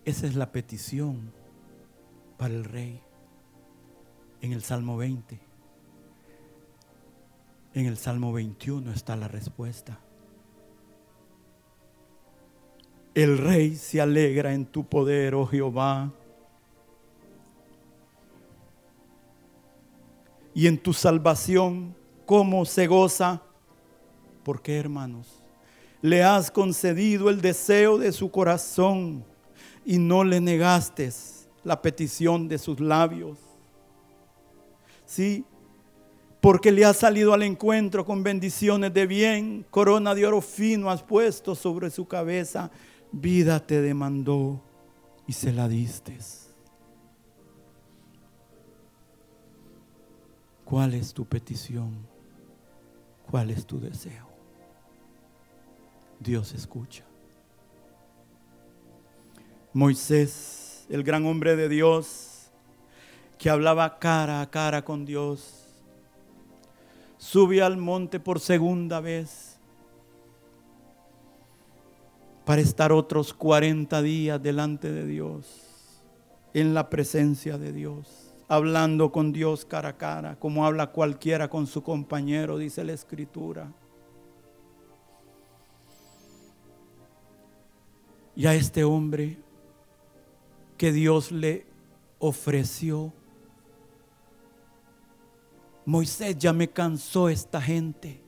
Esa 0.06 0.28
es 0.28 0.36
la 0.36 0.52
petición 0.52 1.32
para 2.38 2.54
el 2.54 2.66
rey 2.66 3.02
en 4.42 4.52
el 4.52 4.62
Salmo 4.62 4.98
20. 4.98 5.40
En 7.74 7.86
el 7.86 7.98
Salmo 7.98 8.34
21 8.34 8.92
está 8.92 9.16
la 9.16 9.30
respuesta. 9.30 10.02
El 13.14 13.38
rey 13.38 13.76
se 13.76 14.02
alegra 14.02 14.54
en 14.54 14.66
tu 14.66 14.84
poder, 14.84 15.36
oh 15.36 15.46
Jehová. 15.46 16.12
Y 20.56 20.66
en 20.66 20.80
tu 20.80 20.94
salvación, 20.94 21.96
¿cómo 22.26 22.66
se 22.66 22.88
goza? 22.88 23.42
¿Por 24.44 24.64
qué, 24.64 24.78
hermanos? 24.78 25.28
Le 26.02 26.24
has 26.24 26.50
concedido 26.50 27.30
el 27.30 27.40
deseo 27.40 28.00
de 28.00 28.12
su 28.12 28.32
corazón 28.32 29.24
y 29.86 30.00
no 30.00 30.24
le 30.24 30.42
negaste 30.42 31.12
la 31.64 31.82
petición 31.82 32.48
de 32.48 32.58
sus 32.58 32.80
labios. 32.80 33.38
Sí, 35.06 35.46
porque 36.42 36.72
le 36.72 36.84
has 36.84 36.98
salido 36.98 37.34
al 37.34 37.44
encuentro 37.44 38.04
con 38.04 38.24
bendiciones 38.24 38.92
de 38.94 39.06
bien, 39.06 39.66
corona 39.70 40.16
de 40.16 40.26
oro 40.26 40.42
fino 40.42 40.90
has 40.90 41.04
puesto 41.04 41.54
sobre 41.54 41.90
su 41.90 42.08
cabeza 42.08 42.72
vida 43.14 43.66
te 43.66 43.82
demandó 43.82 44.60
y 45.28 45.34
se 45.34 45.54
la 45.54 45.68
diste. 45.70 46.18
¿Cuál 50.66 50.96
es 50.96 51.14
tu 51.14 51.24
petición? 51.26 51.94
¿Cuál 53.30 53.52
es 53.52 53.66
tu 53.66 53.80
deseo? 53.80 54.28
Dios 56.20 56.54
escucha. 56.54 57.04
Moisés, 59.72 60.86
el 60.90 61.04
gran 61.04 61.26
hombre 61.26 61.56
de 61.56 61.70
Dios, 61.70 62.52
que 63.38 63.50
hablaba 63.50 64.00
cara 64.00 64.42
a 64.42 64.50
cara 64.50 64.84
con 64.84 65.06
Dios, 65.06 65.68
sube 67.18 67.62
al 67.62 67.78
monte 67.78 68.20
por 68.20 68.40
segunda 68.40 69.00
vez 69.00 69.53
para 72.46 72.62
estar 72.62 72.92
otros 72.92 73.34
40 73.34 74.02
días 74.02 74.42
delante 74.42 74.92
de 74.92 75.06
Dios, 75.06 75.46
en 76.54 76.74
la 76.74 76.90
presencia 76.90 77.58
de 77.58 77.72
Dios, 77.72 78.34
hablando 78.48 79.12
con 79.12 79.32
Dios 79.32 79.66
cara 79.66 79.90
a 79.90 79.98
cara, 79.98 80.36
como 80.40 80.66
habla 80.66 80.92
cualquiera 80.92 81.50
con 81.50 81.68
su 81.68 81.84
compañero, 81.84 82.58
dice 82.58 82.84
la 82.84 82.94
Escritura. 82.94 83.72
Y 88.36 88.46
a 88.48 88.56
este 88.56 88.84
hombre 88.84 89.38
que 90.78 90.92
Dios 90.92 91.32
le 91.32 91.66
ofreció, 92.20 93.14
Moisés 95.86 96.38
ya 96.38 96.52
me 96.52 96.70
cansó 96.70 97.30
esta 97.30 97.62
gente 97.62 98.23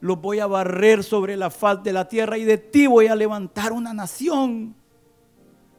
los 0.00 0.20
voy 0.20 0.38
a 0.38 0.46
barrer 0.46 1.04
sobre 1.04 1.36
la 1.36 1.50
faz 1.50 1.82
de 1.82 1.92
la 1.92 2.08
tierra 2.08 2.38
y 2.38 2.44
de 2.44 2.58
ti 2.58 2.86
voy 2.86 3.06
a 3.06 3.14
levantar 3.14 3.72
una 3.72 3.92
nación. 3.92 4.74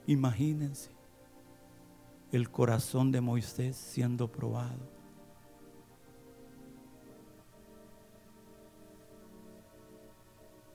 Imagínense 0.07 0.91
el 2.31 2.49
corazón 2.49 3.11
de 3.11 3.21
Moisés 3.21 3.75
siendo 3.75 4.31
probado. 4.31 4.89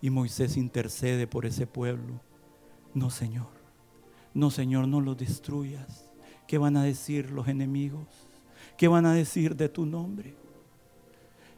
Y 0.00 0.10
Moisés 0.10 0.56
intercede 0.56 1.26
por 1.26 1.46
ese 1.46 1.66
pueblo. 1.66 2.20
No, 2.94 3.10
Señor. 3.10 3.48
No, 4.34 4.50
Señor, 4.50 4.86
no 4.86 5.00
lo 5.00 5.14
destruyas. 5.14 6.12
¿Qué 6.46 6.58
van 6.58 6.76
a 6.76 6.84
decir 6.84 7.30
los 7.30 7.48
enemigos? 7.48 8.06
¿Qué 8.76 8.88
van 8.88 9.06
a 9.06 9.14
decir 9.14 9.56
de 9.56 9.68
tu 9.68 9.86
nombre? 9.86 10.36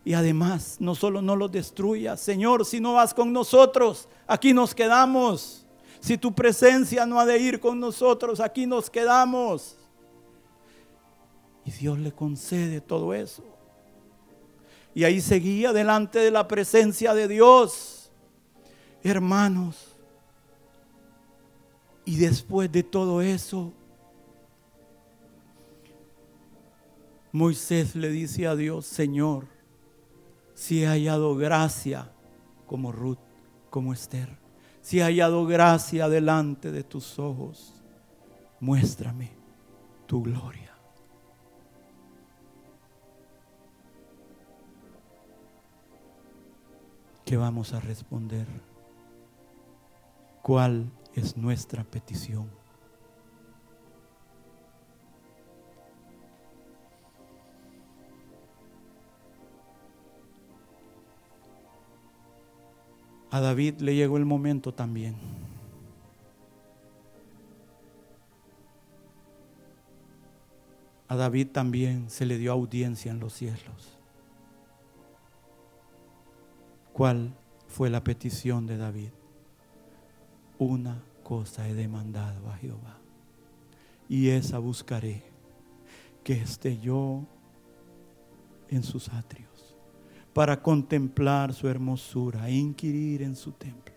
Y 0.08 0.14
además, 0.14 0.78
no 0.80 0.94
solo 0.94 1.20
no 1.20 1.36
los 1.36 1.52
destruyas, 1.52 2.18
Señor, 2.18 2.64
si 2.64 2.80
no 2.80 2.94
vas 2.94 3.12
con 3.12 3.30
nosotros, 3.30 4.08
aquí 4.26 4.54
nos 4.54 4.74
quedamos. 4.74 5.66
Si 6.00 6.16
tu 6.16 6.34
presencia 6.34 7.04
no 7.04 7.20
ha 7.20 7.26
de 7.26 7.38
ir 7.38 7.60
con 7.60 7.78
nosotros, 7.78 8.40
aquí 8.40 8.64
nos 8.64 8.88
quedamos. 8.88 9.76
Y 11.62 11.72
Dios 11.72 11.98
le 11.98 12.10
concede 12.10 12.80
todo 12.80 13.12
eso. 13.12 13.44
Y 14.94 15.04
ahí 15.04 15.20
seguía 15.20 15.74
delante 15.74 16.20
de 16.20 16.30
la 16.30 16.48
presencia 16.48 17.12
de 17.12 17.28
Dios. 17.28 18.10
Hermanos, 19.02 19.94
y 22.06 22.16
después 22.16 22.72
de 22.72 22.82
todo 22.82 23.20
eso, 23.20 23.74
Moisés 27.30 27.94
le 27.94 28.08
dice 28.08 28.46
a 28.46 28.56
Dios, 28.56 28.86
Señor, 28.86 29.57
si 30.58 30.82
he 30.82 30.88
hallado 30.88 31.36
gracia 31.36 32.10
como 32.66 32.90
Ruth, 32.90 33.20
como 33.70 33.92
Esther. 33.92 34.36
Si 34.80 34.98
he 34.98 35.04
hallado 35.04 35.46
gracia 35.46 36.08
delante 36.08 36.72
de 36.72 36.82
tus 36.82 37.20
ojos, 37.20 37.80
muéstrame 38.58 39.30
tu 40.06 40.20
gloria. 40.20 40.74
¿Qué 47.24 47.36
vamos 47.36 47.72
a 47.72 47.78
responder? 47.78 48.48
¿Cuál 50.42 50.90
es 51.14 51.36
nuestra 51.36 51.84
petición? 51.84 52.57
A 63.30 63.40
David 63.40 63.80
le 63.80 63.94
llegó 63.94 64.16
el 64.16 64.24
momento 64.24 64.72
también. 64.72 65.16
A 71.08 71.16
David 71.16 71.48
también 71.52 72.08
se 72.10 72.26
le 72.26 72.38
dio 72.38 72.52
audiencia 72.52 73.10
en 73.10 73.20
los 73.20 73.34
cielos. 73.34 73.98
¿Cuál 76.92 77.34
fue 77.66 77.90
la 77.90 78.02
petición 78.02 78.66
de 78.66 78.76
David? 78.76 79.10
Una 80.58 81.02
cosa 81.22 81.68
he 81.68 81.74
demandado 81.74 82.50
a 82.50 82.56
Jehová 82.56 82.98
y 84.08 84.30
esa 84.30 84.58
buscaré, 84.58 85.22
que 86.24 86.32
esté 86.32 86.78
yo 86.78 87.26
en 88.68 88.82
sus 88.82 89.08
atrios 89.10 89.47
para 90.38 90.62
contemplar 90.62 91.52
su 91.52 91.66
hermosura 91.66 92.48
e 92.48 92.54
inquirir 92.54 93.22
en 93.22 93.34
su 93.34 93.50
templo. 93.50 93.92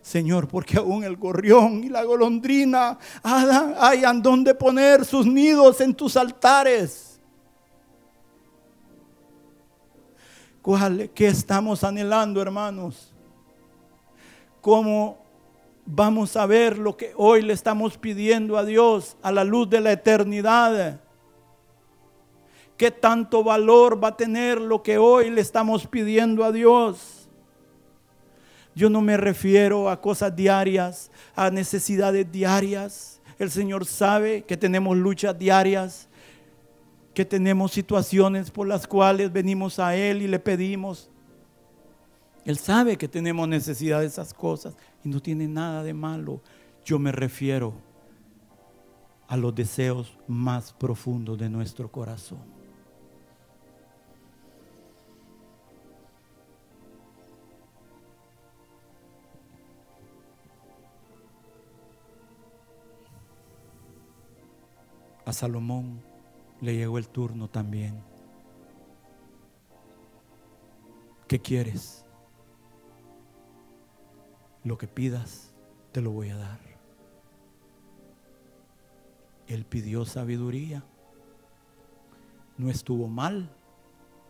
Señor, 0.00 0.46
porque 0.46 0.76
aún 0.76 1.02
el 1.02 1.16
gorrión 1.16 1.82
y 1.82 1.88
la 1.88 2.04
golondrina 2.04 2.96
hayan 3.24 4.22
donde 4.22 4.54
poner 4.54 5.04
sus 5.04 5.26
nidos 5.26 5.80
en 5.80 5.92
tus 5.92 6.16
altares. 6.16 7.20
¿Cuál, 10.62 11.10
¿Qué 11.12 11.26
estamos 11.26 11.82
anhelando, 11.82 12.40
hermanos? 12.40 13.12
¿Cómo 14.60 15.18
vamos 15.84 16.36
a 16.36 16.46
ver 16.46 16.78
lo 16.78 16.96
que 16.96 17.12
hoy 17.16 17.42
le 17.42 17.54
estamos 17.54 17.98
pidiendo 17.98 18.56
a 18.56 18.64
Dios 18.64 19.16
a 19.20 19.32
la 19.32 19.42
luz 19.42 19.68
de 19.68 19.80
la 19.80 19.90
eternidad? 19.90 21.00
¿Qué 22.78 22.92
tanto 22.92 23.42
valor 23.42 24.02
va 24.02 24.08
a 24.08 24.16
tener 24.16 24.60
lo 24.60 24.84
que 24.84 24.98
hoy 24.98 25.30
le 25.30 25.40
estamos 25.40 25.88
pidiendo 25.88 26.44
a 26.44 26.52
Dios? 26.52 27.28
Yo 28.72 28.88
no 28.88 29.00
me 29.00 29.16
refiero 29.16 29.90
a 29.90 30.00
cosas 30.00 30.36
diarias, 30.36 31.10
a 31.34 31.50
necesidades 31.50 32.30
diarias. 32.30 33.20
El 33.36 33.50
Señor 33.50 33.84
sabe 33.84 34.44
que 34.44 34.56
tenemos 34.56 34.96
luchas 34.96 35.36
diarias, 35.36 36.08
que 37.14 37.24
tenemos 37.24 37.72
situaciones 37.72 38.52
por 38.52 38.68
las 38.68 38.86
cuales 38.86 39.32
venimos 39.32 39.80
a 39.80 39.96
Él 39.96 40.22
y 40.22 40.28
le 40.28 40.38
pedimos. 40.38 41.10
Él 42.44 42.58
sabe 42.58 42.96
que 42.96 43.08
tenemos 43.08 43.48
necesidad 43.48 44.02
de 44.02 44.06
esas 44.06 44.32
cosas 44.32 44.76
y 45.02 45.08
no 45.08 45.18
tiene 45.18 45.48
nada 45.48 45.82
de 45.82 45.94
malo. 45.94 46.40
Yo 46.84 47.00
me 47.00 47.10
refiero 47.10 47.74
a 49.26 49.36
los 49.36 49.52
deseos 49.52 50.16
más 50.28 50.72
profundos 50.72 51.36
de 51.38 51.50
nuestro 51.50 51.90
corazón. 51.90 52.57
A 65.28 65.32
Salomón 65.34 66.00
le 66.62 66.74
llegó 66.74 66.96
el 66.96 67.06
turno 67.06 67.48
también. 67.48 68.02
¿Qué 71.26 71.38
quieres? 71.38 72.06
Lo 74.64 74.78
que 74.78 74.88
pidas, 74.88 75.54
te 75.92 76.00
lo 76.00 76.12
voy 76.12 76.30
a 76.30 76.36
dar. 76.38 76.58
Él 79.46 79.66
pidió 79.66 80.06
sabiduría. 80.06 80.82
No 82.56 82.70
estuvo 82.70 83.06
mal, 83.08 83.54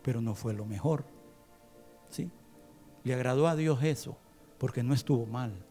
pero 0.03 0.21
no 0.21 0.35
fue 0.35 0.53
lo 0.53 0.65
mejor. 0.65 1.05
¿Sí? 2.09 2.29
Le 3.05 3.15
agradó 3.15 3.47
a 3.47 3.55
Dios 3.55 3.85
eso, 3.85 4.19
porque 4.59 4.83
no 4.83 4.95
estuvo 4.95 5.27
mal 5.27 5.68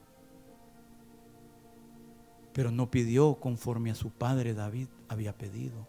pero 2.57 2.71
no 2.71 2.89
pidió 2.89 3.35
conforme 3.35 3.91
a 3.91 3.93
su 3.93 4.09
padre 4.09 4.55
David 4.55 4.87
había 5.09 5.37
pedido. 5.37 5.87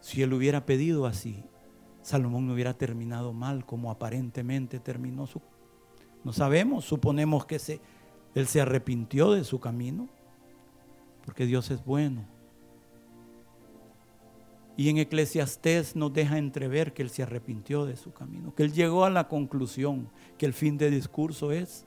Si 0.00 0.22
él 0.22 0.32
hubiera 0.32 0.66
pedido 0.66 1.06
así, 1.06 1.44
Salomón 2.02 2.48
no 2.48 2.52
hubiera 2.52 2.74
terminado 2.74 3.32
mal 3.32 3.64
como 3.64 3.92
aparentemente 3.92 4.80
terminó 4.80 5.28
su... 5.28 5.40
No 6.24 6.32
sabemos, 6.32 6.84
suponemos 6.84 7.46
que 7.46 7.60
se, 7.60 7.80
él 8.34 8.48
se 8.48 8.60
arrepintió 8.60 9.30
de 9.30 9.44
su 9.44 9.60
camino, 9.60 10.08
porque 11.24 11.46
Dios 11.46 11.70
es 11.70 11.84
bueno. 11.84 12.26
Y 14.76 14.88
en 14.88 14.98
Eclesiastés 14.98 15.94
nos 15.94 16.12
deja 16.12 16.38
entrever 16.38 16.92
que 16.92 17.02
él 17.02 17.10
se 17.10 17.22
arrepintió 17.22 17.86
de 17.86 17.94
su 17.94 18.12
camino, 18.12 18.52
que 18.52 18.64
él 18.64 18.72
llegó 18.72 19.04
a 19.04 19.10
la 19.10 19.28
conclusión 19.28 20.08
que 20.38 20.46
el 20.46 20.54
fin 20.54 20.76
de 20.76 20.90
discurso 20.90 21.52
es 21.52 21.86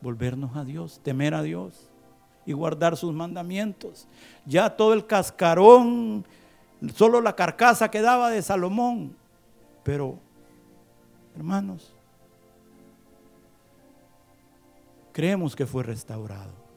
volvernos 0.00 0.56
a 0.56 0.64
Dios, 0.64 1.02
temer 1.04 1.34
a 1.34 1.42
Dios 1.42 1.87
y 2.48 2.54
guardar 2.54 2.96
sus 2.96 3.12
mandamientos. 3.12 4.08
Ya 4.46 4.74
todo 4.74 4.94
el 4.94 5.04
cascarón, 5.04 6.24
solo 6.94 7.20
la 7.20 7.36
carcasa 7.36 7.90
quedaba 7.90 8.30
de 8.30 8.40
Salomón. 8.40 9.14
Pero, 9.82 10.18
hermanos, 11.36 11.94
creemos 15.12 15.54
que 15.54 15.66
fue 15.66 15.82
restaurado. 15.82 16.67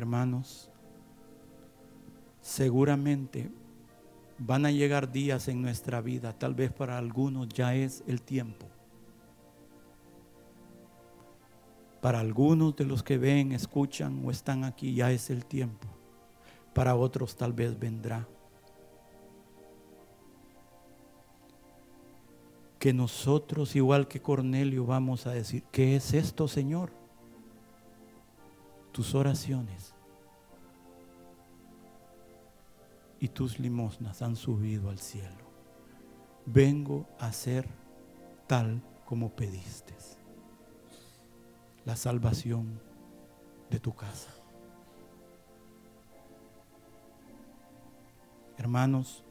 Hermanos, 0.00 0.70
seguramente 2.40 3.50
van 4.38 4.64
a 4.64 4.70
llegar 4.70 5.12
días 5.12 5.48
en 5.48 5.60
nuestra 5.60 6.00
vida, 6.00 6.32
tal 6.32 6.54
vez 6.54 6.72
para 6.72 6.96
algunos 6.96 7.48
ya 7.48 7.74
es 7.74 8.02
el 8.06 8.22
tiempo. 8.22 8.66
Para 12.00 12.20
algunos 12.20 12.74
de 12.76 12.86
los 12.86 13.02
que 13.02 13.18
ven, 13.18 13.52
escuchan 13.52 14.22
o 14.24 14.30
están 14.30 14.64
aquí, 14.64 14.94
ya 14.94 15.12
es 15.12 15.28
el 15.28 15.44
tiempo. 15.44 15.86
Para 16.72 16.96
otros 16.96 17.36
tal 17.36 17.52
vez 17.52 17.78
vendrá. 17.78 18.26
Que 22.78 22.94
nosotros, 22.94 23.76
igual 23.76 24.08
que 24.08 24.22
Cornelio, 24.22 24.86
vamos 24.86 25.26
a 25.26 25.32
decir, 25.32 25.62
¿qué 25.70 25.96
es 25.96 26.14
esto, 26.14 26.48
Señor? 26.48 26.99
Tus 28.92 29.14
oraciones 29.14 29.94
y 33.18 33.28
tus 33.28 33.58
limosnas 33.58 34.22
han 34.22 34.36
subido 34.36 34.90
al 34.90 34.98
cielo. 34.98 35.50
Vengo 36.46 37.06
a 37.18 37.32
ser 37.32 37.68
tal 38.46 38.82
como 39.04 39.30
pediste. 39.30 39.94
La 41.84 41.96
salvación 41.96 42.80
de 43.70 43.80
tu 43.80 43.94
casa. 43.94 44.30
Hermanos, 48.58 49.24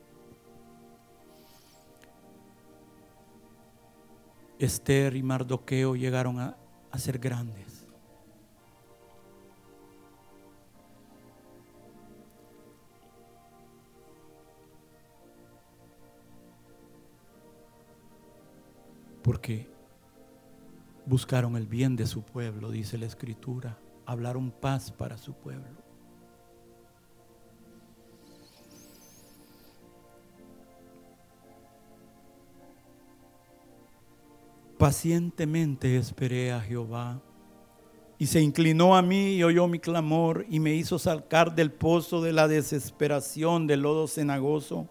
Esther 4.57 5.16
y 5.16 5.24
Mardoqueo 5.24 5.95
llegaron 5.95 6.39
a, 6.39 6.57
a 6.91 6.97
ser 6.97 7.20
grandes. 7.20 7.78
Porque 19.30 19.67
buscaron 21.05 21.55
el 21.55 21.67
bien 21.67 21.95
de 21.95 22.07
su 22.07 22.23
pueblo, 22.23 22.71
dice 22.71 22.97
la 22.97 23.05
escritura, 23.05 23.77
hablaron 24.07 24.49
paz 24.49 24.91
para 24.91 25.19
su 25.19 25.36
pueblo. 25.36 25.67
Pacientemente 34.80 35.95
esperé 35.95 36.51
a 36.51 36.61
Jehová 36.61 37.21
y 38.17 38.25
se 38.25 38.41
inclinó 38.41 38.97
a 38.97 39.03
mí 39.03 39.36
y 39.36 39.43
oyó 39.43 39.67
mi 39.67 39.77
clamor 39.77 40.47
y 40.49 40.59
me 40.59 40.73
hizo 40.73 40.97
sacar 40.97 41.53
del 41.53 41.71
pozo 41.71 42.23
de 42.23 42.34
la 42.34 42.47
desesperación 42.47 43.67
del 43.67 43.84
lodo 43.84 44.07
cenagoso. 44.07 44.88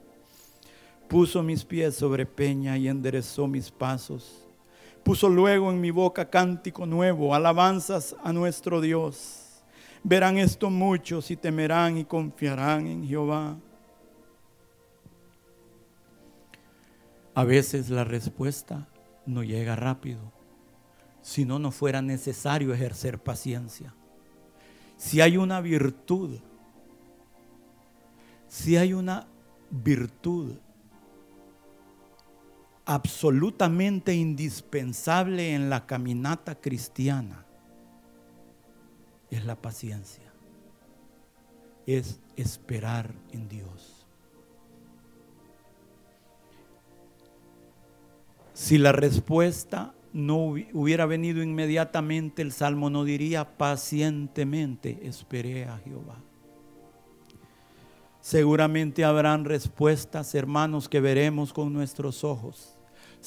Puso 1.08 1.42
mis 1.42 1.64
pies 1.64 1.96
sobre 1.96 2.26
peña 2.26 2.76
y 2.76 2.86
enderezó 2.86 3.46
mis 3.46 3.70
pasos. 3.70 4.46
Puso 5.02 5.28
luego 5.30 5.70
en 5.70 5.80
mi 5.80 5.90
boca 5.90 6.28
cántico 6.28 6.84
nuevo, 6.84 7.34
alabanzas 7.34 8.14
a 8.22 8.32
nuestro 8.32 8.80
Dios. 8.82 9.62
Verán 10.04 10.36
esto 10.36 10.68
muchos 10.68 11.30
y 11.30 11.36
temerán 11.36 11.96
y 11.96 12.04
confiarán 12.04 12.86
en 12.86 13.08
Jehová. 13.08 13.56
A 17.34 17.44
veces 17.44 17.88
la 17.88 18.04
respuesta 18.04 18.88
no 19.24 19.42
llega 19.42 19.76
rápido, 19.76 20.20
si 21.22 21.44
no, 21.44 21.58
no 21.58 21.70
fuera 21.70 22.02
necesario 22.02 22.74
ejercer 22.74 23.18
paciencia. 23.18 23.94
Si 24.96 25.20
hay 25.20 25.36
una 25.36 25.60
virtud, 25.60 26.38
si 28.48 28.76
hay 28.76 28.92
una 28.92 29.28
virtud 29.70 30.56
absolutamente 32.88 34.14
indispensable 34.14 35.52
en 35.52 35.68
la 35.68 35.84
caminata 35.84 36.58
cristiana, 36.58 37.44
es 39.30 39.44
la 39.44 39.60
paciencia, 39.60 40.32
es 41.86 42.18
esperar 42.34 43.12
en 43.30 43.46
Dios. 43.46 44.06
Si 48.54 48.78
la 48.78 48.92
respuesta 48.92 49.94
no 50.14 50.38
hubiera 50.72 51.04
venido 51.04 51.42
inmediatamente, 51.42 52.40
el 52.40 52.52
salmo 52.52 52.88
no 52.88 53.04
diría 53.04 53.58
pacientemente 53.58 55.00
esperé 55.02 55.66
a 55.66 55.76
Jehová. 55.76 56.22
Seguramente 58.22 59.04
habrán 59.04 59.44
respuestas, 59.44 60.34
hermanos, 60.34 60.88
que 60.88 61.00
veremos 61.02 61.52
con 61.52 61.74
nuestros 61.74 62.24
ojos. 62.24 62.77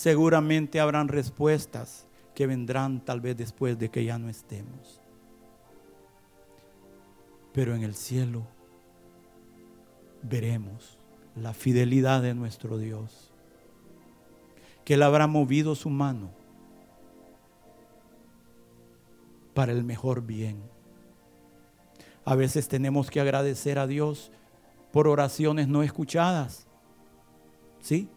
Seguramente 0.02 0.80
habrán 0.80 1.10
respuestas 1.10 2.08
que 2.34 2.48
vendrán 2.48 3.06
tal 3.06 3.22
vez 3.22 3.38
después 3.38 3.78
de 3.78 3.92
que 3.92 4.04
ya 4.04 4.18
no 4.18 4.30
estemos. 4.30 5.00
Pero 7.54 7.76
en 7.76 7.84
el 7.84 7.94
cielo 7.94 8.48
veremos 10.24 10.98
la 11.36 11.54
fidelidad 11.54 12.24
de 12.24 12.34
nuestro 12.34 12.80
Dios 12.80 13.32
que 14.86 14.96
Él 14.96 15.04
habrá 15.04 15.28
movido 15.28 15.76
su 15.76 15.92
mano 15.92 16.32
para 19.54 19.72
el 19.72 19.84
mejor 19.84 20.26
bien. 20.26 20.64
A 22.26 22.34
veces 22.34 22.68
tenemos 22.68 23.12
que 23.12 23.22
agradecer 23.22 23.78
a 23.78 23.86
Dios 23.86 24.32
por 24.92 25.08
oraciones 25.08 25.68
no 25.68 25.84
escuchadas. 25.84 26.66
¿Sí? 27.82 28.10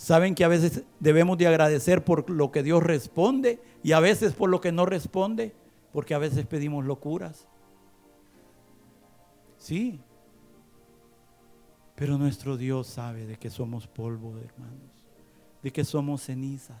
Saben 0.00 0.34
que 0.34 0.44
a 0.44 0.48
veces 0.48 0.82
debemos 0.98 1.36
de 1.36 1.46
agradecer 1.46 2.02
por 2.02 2.30
lo 2.30 2.50
que 2.50 2.62
Dios 2.62 2.82
responde 2.82 3.60
y 3.82 3.92
a 3.92 4.00
veces 4.00 4.32
por 4.32 4.48
lo 4.48 4.60
que 4.60 4.72
no 4.72 4.86
responde, 4.86 5.52
porque 5.92 6.14
a 6.14 6.18
veces 6.18 6.46
pedimos 6.46 6.86
locuras. 6.86 7.46
Sí. 9.58 10.00
Pero 11.96 12.16
nuestro 12.16 12.56
Dios 12.56 12.86
sabe 12.86 13.26
de 13.26 13.36
que 13.36 13.50
somos 13.50 13.86
polvo, 13.86 14.38
hermanos 14.38 15.00
de 15.62 15.72
que 15.72 15.84
somos 15.84 16.22
ceniza. 16.22 16.80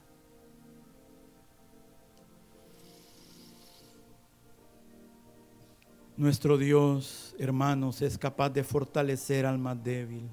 Nuestro 6.16 6.58
Dios, 6.58 7.34
hermanos, 7.38 8.02
es 8.02 8.18
capaz 8.18 8.50
de 8.50 8.62
fortalecer 8.62 9.46
al 9.46 9.58
más 9.58 9.82
débil. 9.82 10.30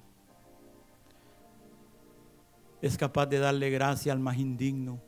Es 2.82 2.98
capaz 2.98 3.26
de 3.26 3.40
darle 3.40 3.70
gracia 3.70 4.14
al 4.14 4.20
más 4.20 4.38
indigno. 4.38 5.02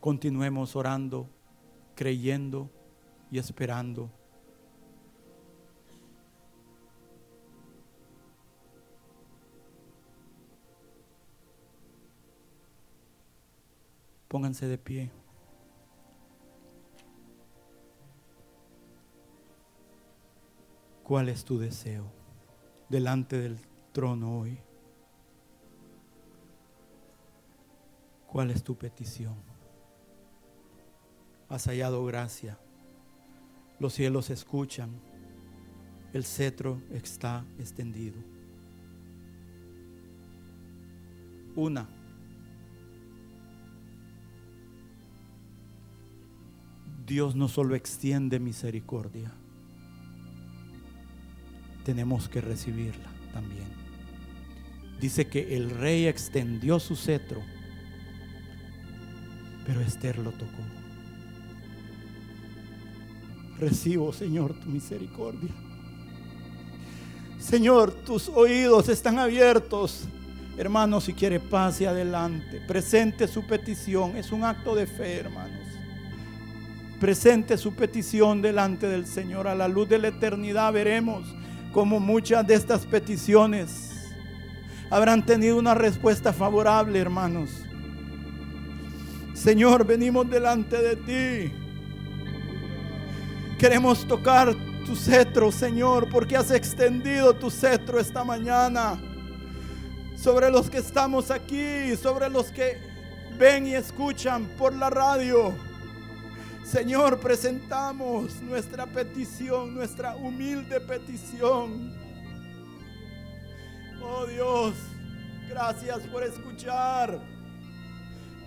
Continuemos 0.00 0.76
orando, 0.76 1.28
creyendo 1.94 2.70
y 3.30 3.38
esperando. 3.38 4.10
Pónganse 14.28 14.68
de 14.68 14.78
pie. 14.78 15.10
¿Cuál 21.02 21.28
es 21.28 21.44
tu 21.44 21.58
deseo 21.58 22.04
delante 22.88 23.36
del 23.36 23.58
trono 23.92 24.38
hoy? 24.38 24.58
¿Cuál 28.26 28.50
es 28.50 28.62
tu 28.62 28.76
petición? 28.76 29.34
Has 31.48 31.66
hallado 31.66 32.04
gracia. 32.04 32.58
Los 33.78 33.94
cielos 33.94 34.30
escuchan. 34.30 34.90
El 36.12 36.24
cetro 36.24 36.80
está 36.90 37.44
extendido. 37.58 38.18
Una. 41.56 41.88
Dios 47.10 47.34
no 47.34 47.48
solo 47.48 47.74
extiende 47.74 48.38
misericordia, 48.38 49.32
tenemos 51.84 52.28
que 52.28 52.40
recibirla 52.40 53.10
también. 53.32 53.79
Dice 55.00 55.26
que 55.26 55.56
el 55.56 55.70
rey 55.70 56.06
extendió 56.06 56.78
su 56.78 56.94
cetro, 56.94 57.40
pero 59.66 59.80
Esther 59.80 60.18
lo 60.18 60.30
tocó. 60.32 60.62
Recibo, 63.58 64.12
Señor, 64.12 64.54
tu 64.54 64.68
misericordia. 64.68 65.50
Señor, 67.38 67.92
tus 67.92 68.28
oídos 68.28 68.88
están 68.88 69.18
abiertos. 69.18 70.04
Hermano, 70.58 71.00
si 71.00 71.14
quiere, 71.14 71.40
pase 71.40 71.86
adelante. 71.86 72.60
Presente 72.66 73.26
su 73.26 73.46
petición. 73.46 74.16
Es 74.16 74.32
un 74.32 74.44
acto 74.44 74.74
de 74.74 74.86
fe, 74.86 75.16
hermanos 75.16 75.70
presente 77.00 77.56
su 77.56 77.72
petición 77.72 78.42
delante 78.42 78.86
del 78.86 79.06
Señor. 79.06 79.48
A 79.48 79.54
la 79.54 79.66
luz 79.66 79.88
de 79.88 79.98
la 79.98 80.08
eternidad 80.08 80.72
veremos 80.72 81.26
cómo 81.72 81.98
muchas 81.98 82.46
de 82.46 82.54
estas 82.54 82.84
peticiones 82.84 83.89
habrán 84.90 85.24
tenido 85.24 85.56
una 85.56 85.74
respuesta 85.74 86.32
favorable, 86.32 86.98
hermanos. 86.98 87.50
Señor, 89.32 89.86
venimos 89.86 90.28
delante 90.28 90.76
de 90.76 90.96
ti. 90.96 91.52
Queremos 93.58 94.06
tocar 94.06 94.54
tu 94.84 94.96
cetro, 94.96 95.52
Señor, 95.52 96.08
porque 96.10 96.36
has 96.36 96.50
extendido 96.50 97.34
tu 97.34 97.50
cetro 97.50 98.00
esta 98.00 98.24
mañana 98.24 99.00
sobre 100.16 100.50
los 100.50 100.68
que 100.68 100.78
estamos 100.78 101.30
aquí, 101.30 101.96
sobre 101.96 102.28
los 102.28 102.50
que 102.50 102.78
ven 103.38 103.66
y 103.66 103.74
escuchan 103.74 104.46
por 104.58 104.74
la 104.74 104.90
radio. 104.90 105.54
Señor, 106.64 107.20
presentamos 107.20 108.42
nuestra 108.42 108.86
petición, 108.86 109.74
nuestra 109.74 110.16
humilde 110.16 110.80
petición. 110.80 111.99
Oh 114.02 114.24
Dios, 114.26 114.74
gracias 115.48 116.00
por 116.08 116.22
escuchar. 116.22 117.18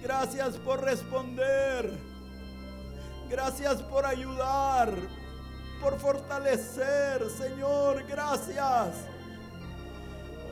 Gracias 0.01 0.57
por 0.57 0.81
responder. 0.83 1.91
Gracias 3.29 3.81
por 3.83 4.05
ayudar, 4.05 4.93
por 5.81 5.99
fortalecer, 5.99 7.29
Señor. 7.29 8.03
Gracias. 8.07 8.95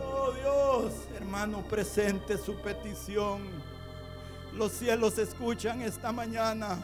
Oh 0.04 0.32
Dios, 0.32 0.94
hermano, 1.16 1.64
presente 1.68 2.38
su 2.38 2.56
petición. 2.62 3.42
Los 4.54 4.72
cielos 4.72 5.18
escuchan 5.18 5.82
esta 5.82 6.12
mañana. 6.12 6.78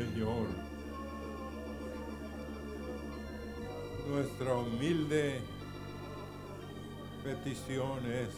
Señor, 0.00 0.46
nuestra 4.08 4.54
humilde 4.54 5.42
petición 7.22 8.06
es 8.10 8.30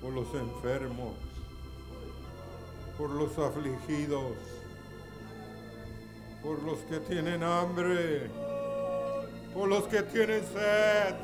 por 0.00 0.12
los 0.12 0.32
enfermos, 0.34 1.14
por 2.96 3.10
los 3.10 3.36
afligidos, 3.38 4.36
por 6.44 6.62
los 6.62 6.78
que 6.82 7.00
tienen 7.00 7.42
hambre, 7.42 8.30
por 9.52 9.68
los 9.68 9.82
que 9.88 10.02
tienen 10.04 10.44
sed. 10.44 11.16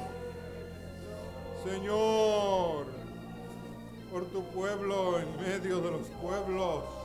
Señor, 1.64 2.86
por 4.10 4.24
tu 4.26 4.42
pueblo 4.50 5.20
en 5.20 5.36
medio 5.36 5.80
de 5.80 5.92
los 5.92 6.08
pueblos, 6.20 6.95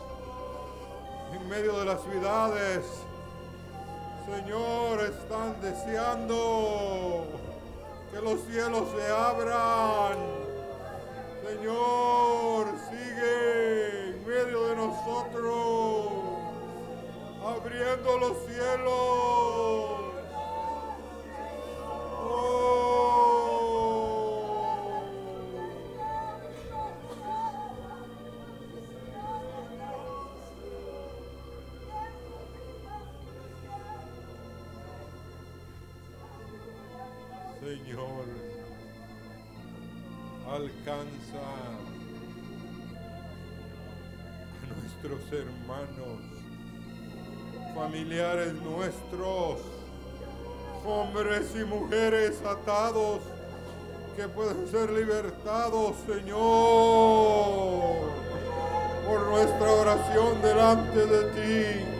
en 1.33 1.49
medio 1.49 1.79
de 1.79 1.85
las 1.85 2.01
ciudades. 2.03 2.85
Señor, 4.25 5.01
están 5.01 5.59
deseando 5.61 7.25
que 8.11 8.21
los 8.21 8.41
cielos 8.41 8.87
se 8.95 9.11
abran. 9.11 10.17
Señor, 11.45 12.67
sigue 12.89 14.09
en 14.09 14.25
medio 14.25 14.67
de 14.67 14.75
nosotros, 14.75 16.07
abriendo 17.45 18.17
los 18.19 18.37
cielos. 18.45 19.90
Hermanos, 45.37 46.19
familiares 47.73 48.53
nuestros, 48.61 49.61
hombres 50.85 51.55
y 51.55 51.63
mujeres 51.63 52.41
atados 52.41 53.21
que 54.15 54.27
pueden 54.27 54.67
ser 54.67 54.91
libertados, 54.91 55.95
Señor, 56.05 56.31
por 59.07 59.27
nuestra 59.29 59.71
oración 59.71 60.41
delante 60.41 61.05
de 61.05 61.23
ti. 61.31 61.91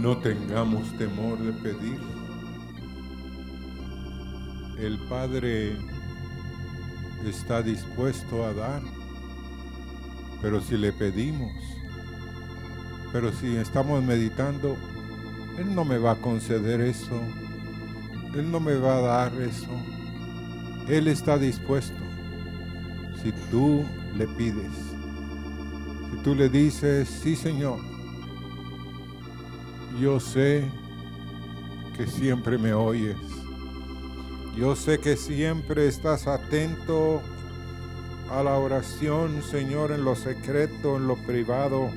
No 0.00 0.16
tengamos 0.16 0.90
temor 0.96 1.38
de 1.38 1.52
pedir. 1.52 1.98
El 4.78 4.98
Padre 5.10 5.76
está 7.26 7.60
dispuesto 7.60 8.46
a 8.46 8.54
dar, 8.54 8.80
pero 10.40 10.62
si 10.62 10.78
le 10.78 10.92
pedimos, 10.92 11.52
pero 13.12 13.30
si 13.30 13.56
estamos 13.56 14.02
meditando, 14.02 14.74
Él 15.58 15.74
no 15.74 15.84
me 15.84 15.98
va 15.98 16.12
a 16.12 16.16
conceder 16.16 16.80
eso, 16.80 17.20
Él 18.34 18.50
no 18.50 18.58
me 18.58 18.76
va 18.76 18.96
a 18.96 19.00
dar 19.00 19.42
eso, 19.42 19.68
Él 20.88 21.08
está 21.08 21.36
dispuesto. 21.36 22.00
Si 23.22 23.32
tú 23.50 23.84
le 24.16 24.26
pides, 24.28 24.72
si 26.10 26.22
tú 26.22 26.34
le 26.34 26.48
dices, 26.48 27.06
sí 27.06 27.36
Señor, 27.36 27.89
yo 29.98 30.20
sé 30.20 30.64
que 31.96 32.06
siempre 32.06 32.58
me 32.58 32.72
oyes. 32.72 33.16
Yo 34.56 34.76
sé 34.76 34.98
que 34.98 35.16
siempre 35.16 35.86
estás 35.86 36.26
atento 36.26 37.22
a 38.30 38.42
la 38.42 38.56
oración, 38.56 39.42
Señor, 39.42 39.92
en 39.92 40.04
lo 40.04 40.14
secreto, 40.14 40.96
en 40.96 41.06
lo 41.06 41.16
privado. 41.16 41.90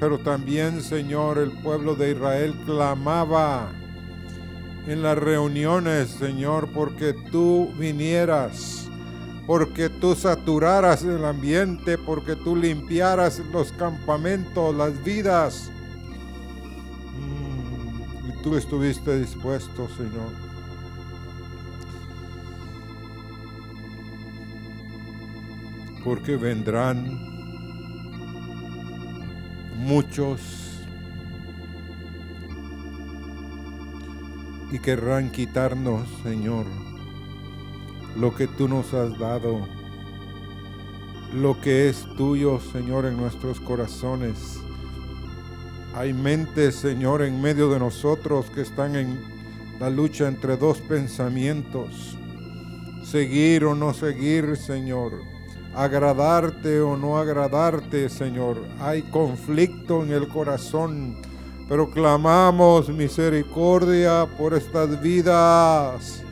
Pero 0.00 0.18
también, 0.18 0.82
Señor, 0.82 1.38
el 1.38 1.50
pueblo 1.50 1.94
de 1.94 2.12
Israel 2.12 2.54
clamaba 2.64 3.72
en 4.86 5.02
las 5.02 5.18
reuniones, 5.18 6.08
Señor, 6.10 6.68
porque 6.72 7.12
tú 7.12 7.72
vinieras, 7.78 8.88
porque 9.46 9.88
tú 9.88 10.14
saturaras 10.14 11.02
el 11.02 11.24
ambiente, 11.24 11.98
porque 11.98 12.36
tú 12.36 12.56
limpiaras 12.56 13.40
los 13.52 13.72
campamentos, 13.72 14.74
las 14.74 15.02
vidas 15.04 15.70
tú 18.42 18.56
estuviste 18.56 19.18
dispuesto, 19.18 19.88
Señor. 19.96 20.32
Porque 26.04 26.36
vendrán 26.36 27.18
muchos 29.76 30.40
y 34.70 34.78
querrán 34.78 35.30
quitarnos, 35.30 36.08
Señor, 36.22 36.66
lo 38.16 38.34
que 38.34 38.46
tú 38.46 38.68
nos 38.68 38.92
has 38.94 39.18
dado, 39.18 39.66
lo 41.34 41.60
que 41.60 41.88
es 41.88 42.06
tuyo, 42.16 42.60
Señor, 42.60 43.06
en 43.06 43.16
nuestros 43.16 43.60
corazones 43.60 44.60
hay 45.98 46.12
mentes, 46.12 46.76
Señor, 46.76 47.22
en 47.22 47.42
medio 47.42 47.68
de 47.70 47.80
nosotros 47.80 48.46
que 48.54 48.60
están 48.60 48.94
en 48.94 49.18
la 49.80 49.90
lucha 49.90 50.28
entre 50.28 50.56
dos 50.56 50.78
pensamientos. 50.78 52.16
Seguir 53.02 53.64
o 53.64 53.74
no 53.74 53.92
seguir, 53.92 54.56
Señor. 54.56 55.14
Agradarte 55.74 56.80
o 56.80 56.96
no 56.96 57.18
agradarte, 57.18 58.08
Señor. 58.08 58.58
Hay 58.78 59.02
conflicto 59.02 60.04
en 60.04 60.12
el 60.12 60.28
corazón, 60.28 61.20
pero 61.68 61.90
clamamos 61.90 62.88
misericordia 62.90 64.24
por 64.38 64.54
estas 64.54 65.02
vidas. 65.02 66.22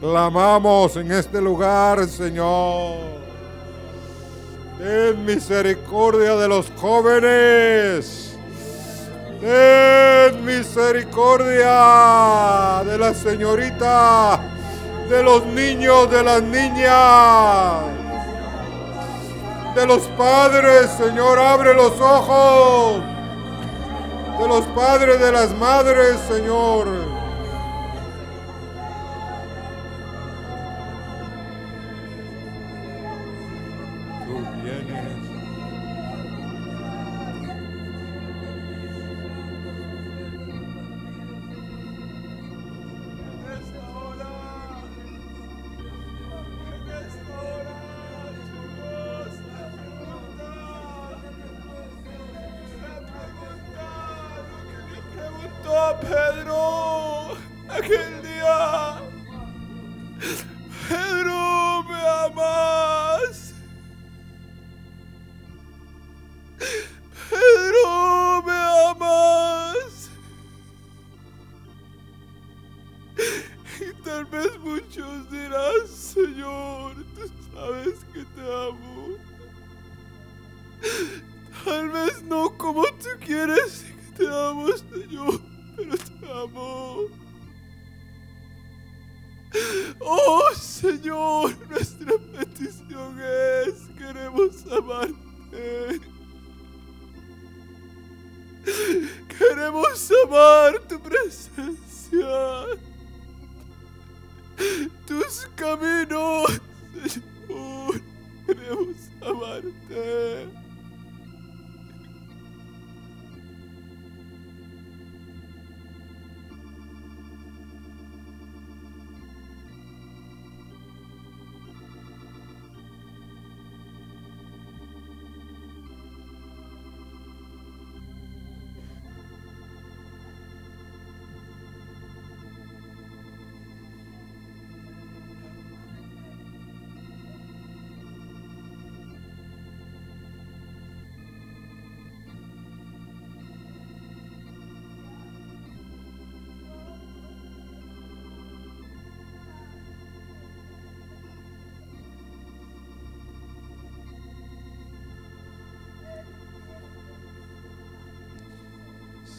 Clamamos 0.00 0.96
en 0.98 1.12
este 1.12 1.40
lugar, 1.40 2.06
Señor. 2.08 2.98
Ten 4.76 5.24
misericordia 5.24 6.36
de 6.36 6.46
los 6.46 6.70
jóvenes 6.76 8.27
Ten 9.40 10.44
misericordia 10.44 11.70
de 12.84 12.98
la 12.98 13.14
señorita, 13.14 14.40
de 15.08 15.22
los 15.22 15.46
niños, 15.46 16.10
de 16.10 16.24
las 16.24 16.42
niñas, 16.42 17.84
de 19.76 19.86
los 19.86 20.02
padres, 20.18 20.90
Señor, 20.98 21.38
abre 21.38 21.72
los 21.72 22.00
ojos, 22.00 23.00
de 24.40 24.48
los 24.48 24.66
padres, 24.66 25.20
de 25.20 25.30
las 25.30 25.56
madres, 25.56 26.18
Señor. 26.28 27.07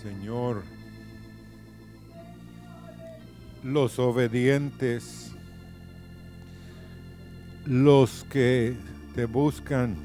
Señor, 0.01 0.63
los 3.63 3.99
obedientes, 3.99 5.31
los 7.65 8.23
que 8.29 8.77
te 9.13 9.25
buscan, 9.25 9.97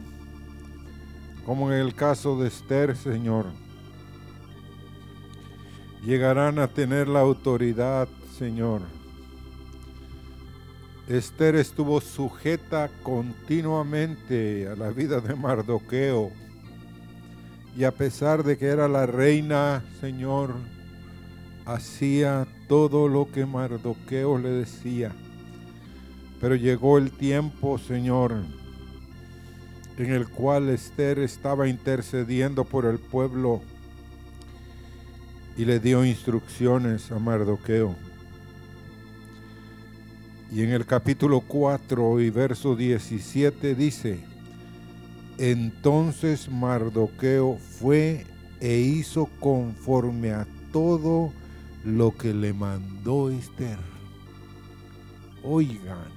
como 1.47 1.71
en 1.71 1.79
el 1.79 1.95
caso 1.95 2.37
de 2.41 2.49
Esther, 2.49 2.97
Señor, 2.97 3.47
llegarán 6.05 6.59
a 6.59 6.67
tener 6.67 7.07
la 7.07 7.21
autoridad, 7.21 8.09
Señor. 8.37 8.81
Esther 11.07 11.55
estuvo 11.55 12.01
sujeta 12.01 12.91
continuamente 13.05 14.67
a 14.67 14.75
la 14.75 14.91
vida 14.91 15.21
de 15.21 15.37
Mardoqueo 15.37 16.33
y 17.77 17.85
a 17.85 17.91
pesar 17.91 18.45
de 18.45 18.57
que 18.57 18.67
era 18.67 18.87
la 18.87 19.07
reina, 19.07 19.83
Señor, 20.01 20.55
hacía 21.65 22.47
todo 22.69 23.09
lo 23.09 23.31
que 23.31 23.47
Mardoqueo 23.47 24.39
le 24.39 24.51
decía. 24.51 25.13
Pero 26.41 26.55
llegó 26.55 26.99
el 26.99 27.11
tiempo, 27.11 27.79
Señor, 27.79 28.35
en 29.99 30.13
el 30.13 30.29
cual 30.29 30.69
Esther 30.69 31.19
estaba 31.19 31.69
intercediendo 31.69 32.65
por 32.65 32.85
el 32.85 32.99
pueblo 32.99 33.63
y 35.57 35.65
le 35.65 35.81
dio 35.81 36.05
instrucciones 36.05 37.11
a 37.11 37.19
Mardoqueo. 37.19 37.97
Y 40.53 40.63
en 40.63 40.71
el 40.71 40.87
capítulo 40.87 41.41
4 41.41 42.21
y 42.21 42.31
verso 42.31 42.77
17 42.77 43.75
dice, 43.75 44.34
entonces 45.39 46.49
Mardoqueo 46.49 47.57
fue 47.57 48.27
e 48.61 48.79
hizo 48.79 49.27
conforme 49.41 50.33
a 50.33 50.47
todo 50.73 51.33
lo 51.85 52.17
que 52.17 52.33
le 52.33 52.53
mandó 52.53 53.31
Esther. 53.31 53.79
Oigan, 55.43 56.09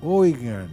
oigan, 0.00 0.68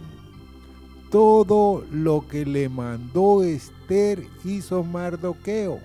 todo 1.10 1.84
lo 1.90 2.26
que 2.28 2.46
le 2.46 2.68
mandó 2.68 3.42
Esther 3.42 4.24
hizo 4.44 4.84
Mardoqueo. 4.84 5.80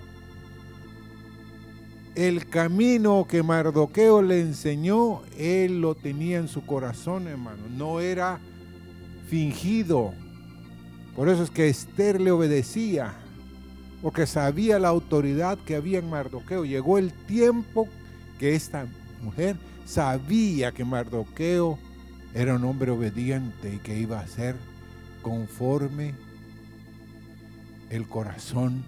El 2.14 2.46
camino 2.48 3.26
que 3.28 3.42
Mardoqueo 3.42 4.20
le 4.20 4.40
enseñó, 4.40 5.22
él 5.38 5.80
lo 5.80 5.94
tenía 5.94 6.38
en 6.38 6.48
su 6.48 6.66
corazón, 6.66 7.28
hermano. 7.28 7.62
No 7.76 8.00
era 8.00 8.40
fingido, 9.28 10.12
por 11.20 11.28
eso 11.28 11.42
es 11.42 11.50
que 11.50 11.68
Esther 11.68 12.18
le 12.18 12.30
obedecía, 12.30 13.12
porque 14.00 14.26
sabía 14.26 14.78
la 14.78 14.88
autoridad 14.88 15.58
que 15.58 15.76
había 15.76 15.98
en 15.98 16.08
Mardoqueo. 16.08 16.64
Llegó 16.64 16.96
el 16.96 17.12
tiempo 17.12 17.86
que 18.38 18.54
esta 18.54 18.86
mujer 19.20 19.56
sabía 19.84 20.72
que 20.72 20.82
Mardoqueo 20.82 21.78
era 22.32 22.56
un 22.56 22.64
hombre 22.64 22.90
obediente 22.90 23.74
y 23.74 23.78
que 23.80 24.00
iba 24.00 24.18
a 24.18 24.26
ser 24.26 24.56
conforme 25.20 26.14
el 27.90 28.08
corazón 28.08 28.82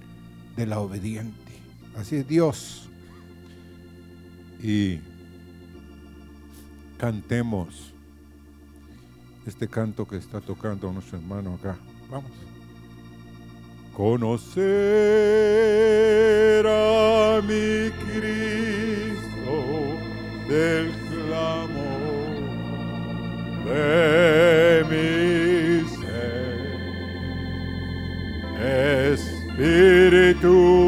de 0.57 0.65
la 0.65 0.81
obediente. 0.81 1.53
Así 1.99 2.17
es 2.17 2.27
Dios. 2.27 2.89
Y 4.63 5.01
cantemos 6.97 7.93
este 9.45 9.69
canto 9.69 10.09
que 10.09 10.17
está 10.17 10.41
tocando 10.41 10.91
nuestro 10.91 11.19
hermano 11.19 11.57
acá. 11.57 11.77
Vamos. 12.13 12.31
Conocer 13.97 14.67
a 16.67 17.41
mi 17.41 17.91
Cristo 18.05 19.57
del 20.47 20.93
clamor 21.09 22.37
de 23.65 24.85
mi 24.91 25.09
ser. 25.89 26.69
Espíritu 29.15 30.82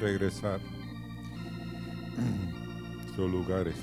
Regresar 0.00 0.60
a 2.18 3.16
sus 3.16 3.30
lugares. 3.30 3.74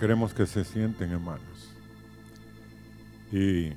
Queremos 0.00 0.32
que 0.32 0.46
se 0.46 0.64
sienten, 0.64 1.10
hermanos. 1.10 1.74
Y 3.32 3.72